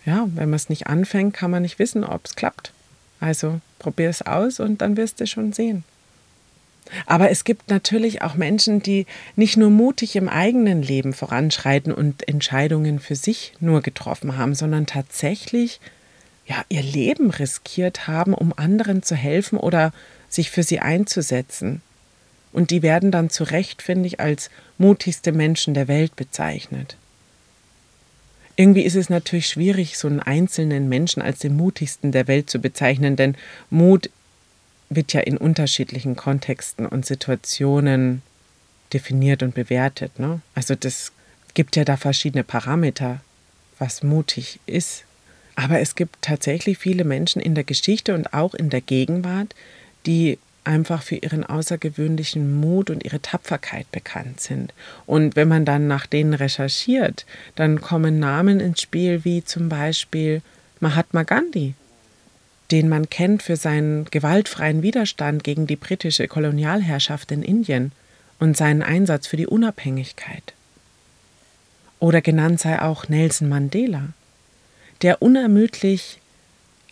ja, 0.05 0.29
wenn 0.37 0.49
man 0.49 0.55
es 0.55 0.69
nicht 0.69 0.87
anfängt, 0.87 1.35
kann 1.35 1.51
man 1.51 1.63
nicht 1.63 1.81
wissen, 1.81 2.05
ob 2.05 2.25
es 2.25 2.37
klappt. 2.37 2.73
Also 3.19 3.61
probier 3.81 4.11
es 4.11 4.23
aus 4.23 4.61
und 4.61 4.81
dann 4.81 4.97
wirst 4.97 5.19
du 5.19 5.27
schon 5.27 5.55
sehen. 5.55 5.83
Aber 7.07 7.31
es 7.31 7.45
gibt 7.45 7.71
natürlich 7.71 8.23
auch 8.23 8.35
Menschen, 8.35 8.83
die 8.83 9.07
nicht 9.35 9.57
nur 9.57 9.71
mutig 9.71 10.17
im 10.17 10.29
eigenen 10.29 10.83
Leben 10.83 11.13
voranschreiten 11.13 11.93
und 11.93 12.27
Entscheidungen 12.29 13.01
für 13.01 13.17
sich 13.17 13.55
nur 13.61 13.83
getroffen 13.83 14.37
haben, 14.37 14.55
sondern 14.55 14.87
tatsächlich 14.87 15.81
ja, 16.47 16.65
ihr 16.69 16.83
Leben 16.83 17.31
riskiert 17.31 18.07
haben, 18.07 18.33
um 18.33 18.53
anderen 18.57 19.03
zu 19.03 19.17
helfen 19.17 19.59
oder 19.59 19.93
sich 20.29 20.51
für 20.51 20.63
sie 20.63 20.79
einzusetzen. 20.79 21.83
Und 22.53 22.71
die 22.71 22.83
werden 22.83 23.11
dann 23.11 23.31
zu 23.31 23.45
Recht, 23.45 23.83
finde 23.83 24.07
ich, 24.07 24.21
als 24.21 24.51
mutigste 24.79 25.33
Menschen 25.33 25.75
der 25.75 25.89
Welt 25.89 26.17
bezeichnet. 26.17 26.97
Irgendwie 28.55 28.83
ist 28.83 28.97
es 28.97 29.11
natürlich 29.11 29.49
schwierig, 29.49 29.99
so 29.99 30.09
einen 30.09 30.21
einzelnen 30.21 30.89
Menschen 30.89 31.21
als 31.21 31.41
den 31.41 31.57
mutigsten 31.57 32.13
der 32.13 32.27
Welt 32.27 32.49
zu 32.49 32.59
bezeichnen, 32.59 33.15
denn 33.15 33.37
Mut 33.69 34.09
wird 34.89 35.13
ja 35.13 35.21
in 35.21 35.37
unterschiedlichen 35.37 36.17
Kontexten 36.17 36.87
und 36.87 37.07
Situationen 37.07 38.23
definiert 38.93 39.43
und 39.43 39.55
bewertet. 39.55 40.19
Ne? 40.19 40.41
Also 40.55 40.75
das 40.75 41.13
gibt 41.55 41.77
ja 41.77 41.85
da 41.85 41.97
verschiedene 41.97 42.45
Parameter, 42.45 43.21
was 43.79 44.03
mutig 44.03 44.61
ist. 44.67 45.05
Aber 45.57 45.81
es 45.81 45.95
gibt 45.95 46.21
tatsächlich 46.21 46.79
viele 46.79 47.05
Menschen 47.05 47.41
in 47.41 47.55
der 47.55 47.65
Geschichte 47.65 48.15
und 48.15 48.35
auch 48.35 48.55
in 48.55 48.71
der 48.71 48.83
Gegenwart, 48.83 49.55
die 50.05 50.39
einfach 50.65 51.03
für 51.03 51.17
ihren 51.17 51.45
außergewöhnlichen 51.45 52.61
Mut 52.61 52.91
und 52.91 53.05
ihre 53.05 53.23
Tapferkeit 53.23 53.91
bekannt 53.93 54.41
sind. 54.41 54.75
Und 55.07 55.37
wenn 55.37 55.49
man 55.49 55.65
dann 55.65 55.87
nach 55.87 56.07
denen 56.07 56.35
recherchiert, 56.35 57.25
dann 57.55 57.81
kommen 57.81 58.19
Namen 58.19 58.61
ins 58.61 58.83
Spiel 58.83 59.25
wie 59.25 59.45
zum 59.45 59.69
Beispiel 59.69 60.43
Mahatma 60.81 61.23
Gandhi, 61.23 61.75
den 62.71 62.89
man 62.89 63.09
kennt 63.09 63.43
für 63.43 63.57
seinen 63.57 64.07
gewaltfreien 64.07 64.83
Widerstand 64.83 65.45
gegen 65.45 65.67
die 65.67 65.77
britische 65.77 66.29
Kolonialherrschaft 66.29 67.31
in 67.31 67.43
Indien 67.43 67.93
und 68.39 68.57
seinen 68.57 68.83
Einsatz 68.83 69.27
für 69.27 69.37
die 69.37 69.47
Unabhängigkeit. 69.47 70.55
Oder 72.01 72.21
genannt 72.21 72.61
sei 72.61 72.81
auch 72.81 73.09
Nelson 73.09 73.49
Mandela, 73.49 74.09
der 75.03 75.23
unermüdlich 75.23 76.21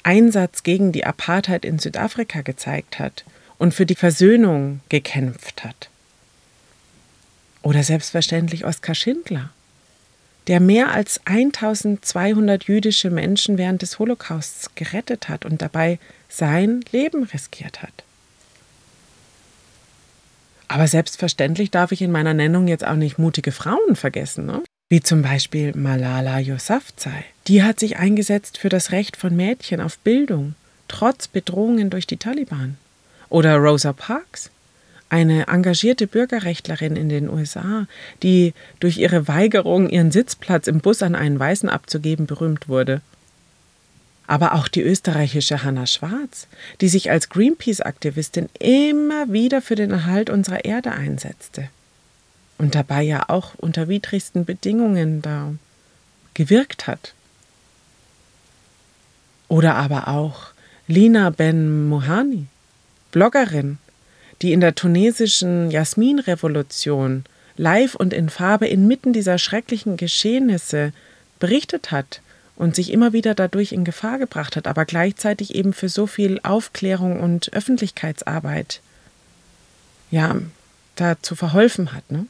Einsatz 0.02 0.62
gegen 0.62 0.92
die 0.92 1.04
Apartheid 1.04 1.64
in 1.64 1.78
Südafrika 1.78 2.42
gezeigt 2.42 2.98
hat 2.98 3.24
und 3.58 3.74
für 3.74 3.86
die 3.86 3.94
Versöhnung 3.94 4.80
gekämpft 4.88 5.64
hat. 5.64 5.88
Oder 7.62 7.82
selbstverständlich 7.82 8.64
Oskar 8.64 8.94
Schindler, 8.94 9.50
der 10.46 10.60
mehr 10.60 10.92
als 10.92 11.20
1200 11.24 12.64
jüdische 12.64 13.10
Menschen 13.10 13.58
während 13.58 13.82
des 13.82 13.98
Holocausts 13.98 14.74
gerettet 14.74 15.28
hat 15.28 15.44
und 15.44 15.62
dabei 15.62 15.98
sein 16.28 16.84
Leben 16.92 17.24
riskiert 17.24 17.82
hat. 17.82 18.04
Aber 20.68 20.88
selbstverständlich 20.88 21.70
darf 21.70 21.92
ich 21.92 22.02
in 22.02 22.10
meiner 22.10 22.34
Nennung 22.34 22.68
jetzt 22.68 22.86
auch 22.86 22.96
nicht 22.96 23.18
mutige 23.18 23.52
Frauen 23.52 23.96
vergessen, 23.96 24.46
ne? 24.46 24.62
wie 24.88 25.00
zum 25.00 25.22
Beispiel 25.22 25.74
Malala 25.74 26.38
Yousafzai. 26.40 27.24
Die 27.46 27.62
hat 27.62 27.78
sich 27.80 27.96
eingesetzt 27.96 28.58
für 28.58 28.68
das 28.68 28.92
Recht 28.92 29.16
von 29.16 29.34
Mädchen 29.36 29.80
auf 29.80 29.98
Bildung, 29.98 30.54
trotz 30.88 31.28
Bedrohungen 31.28 31.90
durch 31.90 32.06
die 32.06 32.16
Taliban. 32.16 32.76
Oder 33.28 33.56
Rosa 33.56 33.92
Parks, 33.92 34.50
eine 35.14 35.46
engagierte 35.46 36.08
Bürgerrechtlerin 36.08 36.96
in 36.96 37.08
den 37.08 37.30
USA, 37.30 37.86
die 38.24 38.52
durch 38.80 38.98
ihre 38.98 39.28
Weigerung, 39.28 39.88
ihren 39.88 40.10
Sitzplatz 40.10 40.66
im 40.66 40.80
Bus 40.80 41.02
an 41.02 41.14
einen 41.14 41.38
Weißen 41.38 41.68
abzugeben, 41.68 42.26
berühmt 42.26 42.68
wurde. 42.68 43.00
Aber 44.26 44.54
auch 44.54 44.66
die 44.66 44.82
österreichische 44.82 45.62
Hanna 45.62 45.86
Schwarz, 45.86 46.48
die 46.80 46.88
sich 46.88 47.12
als 47.12 47.28
Greenpeace-Aktivistin 47.28 48.48
immer 48.58 49.32
wieder 49.32 49.62
für 49.62 49.76
den 49.76 49.92
Erhalt 49.92 50.30
unserer 50.30 50.64
Erde 50.64 50.90
einsetzte. 50.90 51.68
Und 52.58 52.74
dabei 52.74 53.02
ja 53.02 53.28
auch 53.28 53.54
unter 53.56 53.86
widrigsten 53.86 54.44
Bedingungen 54.44 55.22
da 55.22 55.54
gewirkt 56.32 56.88
hat. 56.88 57.14
Oder 59.46 59.76
aber 59.76 60.08
auch 60.08 60.46
Lina 60.88 61.30
Ben 61.30 61.86
Mohani, 61.88 62.46
Bloggerin, 63.12 63.78
die 64.42 64.52
in 64.52 64.60
der 64.60 64.74
tunesischen 64.74 65.70
Jasminrevolution 65.70 67.24
live 67.56 67.94
und 67.94 68.12
in 68.12 68.28
Farbe 68.28 68.66
inmitten 68.66 69.12
dieser 69.12 69.38
schrecklichen 69.38 69.96
Geschehnisse 69.96 70.92
berichtet 71.38 71.90
hat 71.90 72.20
und 72.56 72.74
sich 72.74 72.92
immer 72.92 73.12
wieder 73.12 73.34
dadurch 73.34 73.72
in 73.72 73.84
Gefahr 73.84 74.18
gebracht 74.18 74.56
hat, 74.56 74.66
aber 74.66 74.84
gleichzeitig 74.84 75.54
eben 75.54 75.72
für 75.72 75.88
so 75.88 76.06
viel 76.06 76.40
Aufklärung 76.42 77.20
und 77.20 77.52
Öffentlichkeitsarbeit 77.52 78.80
ja 80.10 80.36
dazu 80.96 81.34
verholfen 81.34 81.92
hat. 81.92 82.10
Ne? 82.10 82.26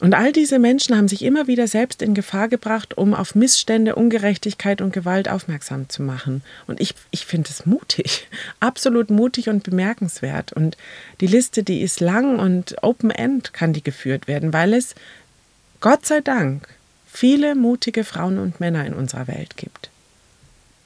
Und 0.00 0.14
all 0.14 0.32
diese 0.32 0.58
Menschen 0.58 0.96
haben 0.96 1.06
sich 1.06 1.22
immer 1.22 1.46
wieder 1.46 1.68
selbst 1.68 2.02
in 2.02 2.14
Gefahr 2.14 2.48
gebracht, 2.48 2.98
um 2.98 3.14
auf 3.14 3.36
Missstände, 3.36 3.94
Ungerechtigkeit 3.94 4.80
und 4.80 4.92
Gewalt 4.92 5.28
aufmerksam 5.28 5.88
zu 5.88 6.02
machen. 6.02 6.42
Und 6.66 6.80
ich, 6.80 6.94
ich 7.12 7.26
finde 7.26 7.50
es 7.50 7.64
mutig, 7.64 8.28
absolut 8.60 9.10
mutig 9.10 9.48
und 9.48 9.62
bemerkenswert. 9.62 10.52
Und 10.52 10.76
die 11.20 11.28
Liste, 11.28 11.62
die 11.62 11.80
ist 11.82 12.00
lang 12.00 12.40
und 12.40 12.76
open-end 12.82 13.52
kann 13.52 13.72
die 13.72 13.84
geführt 13.84 14.26
werden, 14.26 14.52
weil 14.52 14.74
es, 14.74 14.96
Gott 15.80 16.04
sei 16.06 16.20
Dank, 16.20 16.66
viele 17.06 17.54
mutige 17.54 18.02
Frauen 18.02 18.38
und 18.38 18.58
Männer 18.58 18.84
in 18.84 18.94
unserer 18.94 19.28
Welt 19.28 19.56
gibt. 19.56 19.90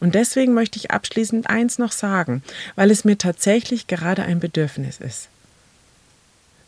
Und 0.01 0.14
deswegen 0.14 0.53
möchte 0.53 0.79
ich 0.79 0.90
abschließend 0.90 1.49
eins 1.49 1.79
noch 1.79 1.92
sagen, 1.92 2.42
weil 2.77 2.90
es 2.90 3.05
mir 3.05 3.16
tatsächlich 3.16 3.87
gerade 3.87 4.23
ein 4.23 4.38
Bedürfnis 4.38 4.99
ist. 4.99 5.29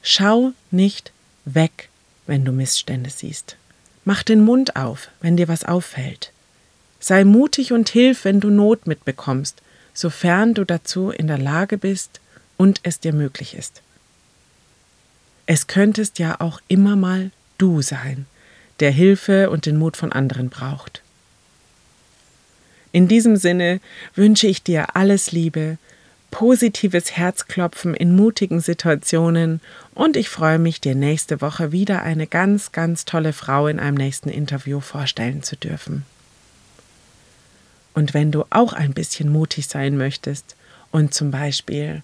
Schau 0.03 0.53
nicht 0.71 1.13
weg 1.45 1.90
wenn 2.31 2.45
du 2.45 2.53
Missstände 2.53 3.11
siehst. 3.11 3.57
Mach 4.05 4.23
den 4.23 4.41
Mund 4.41 4.77
auf, 4.77 5.09
wenn 5.21 5.37
dir 5.37 5.49
was 5.49 5.65
auffällt. 5.65 6.33
Sei 7.01 7.25
mutig 7.25 7.73
und 7.73 7.89
hilf, 7.89 8.25
wenn 8.25 8.39
du 8.39 8.51
Not 8.51 8.87
mitbekommst, 8.87 9.61
sofern 9.95 10.55
du 10.55 10.65
dazu 10.65 11.11
in 11.11 11.27
der 11.27 11.39
Lage 11.39 11.77
bist 11.77 12.21
und 12.57 12.79
es 12.85 13.01
dir 13.01 13.13
möglich 13.13 13.55
ist. 13.55 13.83
Es 15.47 15.67
könntest 15.67 16.21
ja 16.21 16.41
auch 16.41 16.61
immer 16.69 16.95
mal 16.95 17.33
du 17.59 17.83
sein, 17.83 18.27
der 18.79 18.93
Hilfe 18.93 19.51
und 19.51 19.67
den 19.67 19.77
Mut 19.77 19.97
von 19.97 20.13
anderen 20.13 20.51
braucht. 20.51 21.03
In 22.93 23.09
diesem 23.09 23.35
Sinne 23.35 23.81
wünsche 24.15 24.47
ich 24.47 24.63
dir 24.63 24.95
alles 24.95 25.33
Liebe, 25.33 25.79
positives 26.31 27.17
Herzklopfen 27.17 27.95
in 27.95 28.15
mutigen 28.15 28.61
Situationen 28.61 29.61
und 29.95 30.17
ich 30.17 30.29
freue 30.29 30.59
mich, 30.59 30.81
dir 30.81 30.95
nächste 30.95 31.41
Woche 31.41 31.73
wieder 31.73 32.03
eine 32.03 32.27
ganz, 32.27 32.73
ganz 32.73 33.05
tolle 33.05 33.33
Frau 33.33 33.67
in 33.67 33.81
einem 33.81 33.97
nächsten 33.97 34.29
Interview 34.29 34.81
vorstellen 34.81 35.43
zu 35.43 35.57
dürfen. 35.57 36.05
Und 37.95 38.15
wenn 38.15 38.31
du 38.31 38.45
auch 38.51 38.73
ein 38.73 38.95
bisschen 38.95 39.31
mutig 39.31 39.67
sein 39.69 39.97
möchtest 39.97 40.57
und 40.91 41.13
zum 41.13 41.31
Beispiel 41.31 42.03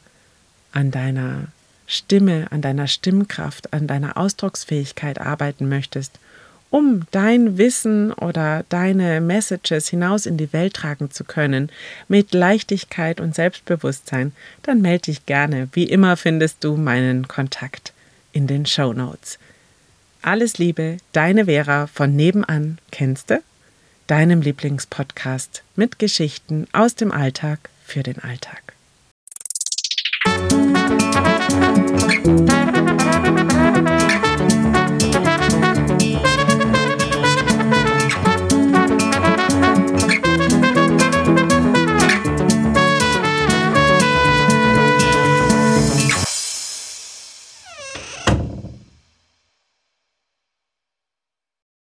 an 0.73 0.91
deiner 0.91 1.47
Stimme, 1.87 2.49
an 2.51 2.61
deiner 2.61 2.89
Stimmkraft, 2.89 3.73
an 3.73 3.87
deiner 3.87 4.17
Ausdrucksfähigkeit 4.17 5.21
arbeiten 5.21 5.69
möchtest 5.69 6.19
um 6.71 7.03
dein 7.11 7.59
Wissen 7.59 8.13
oder 8.13 8.65
deine 8.69 9.21
Messages 9.21 9.89
hinaus 9.89 10.27
in 10.27 10.37
die 10.37 10.53
Welt 10.53 10.75
tragen 10.75 11.11
zu 11.11 11.25
können, 11.25 11.71
mit 12.09 12.35
Leichtigkeit 12.35 13.21
und 13.21 13.35
Selbstbewusstsein, 13.35 14.33
dann 14.63 14.83
melde 14.83 15.07
dich 15.07 15.27
gerne. 15.27 15.69
Wie 15.73 15.85
immer 15.85 16.17
findest 16.17 16.65
du 16.65 16.77
meinen 16.77 17.29
Kontakt 17.29 17.93
in 18.33 18.47
den 18.47 18.67
Show 18.67 18.93
Notes. 18.93 19.39
Alles 20.23 20.59
Liebe, 20.59 20.97
deine 21.13 21.45
Vera 21.45 21.87
von 21.87 22.15
nebenan, 22.17 22.79
kennst 22.91 23.31
du? 23.31 23.43
Deinem 24.09 24.41
Lieblingspodcast 24.41 25.63
mit 25.75 25.99
Geschichten 25.99 26.67
aus 26.73 26.95
dem 26.95 27.13
Alltag 27.13 27.71
für 27.85 28.03
den 28.03 28.19
Alltag. 28.19 28.63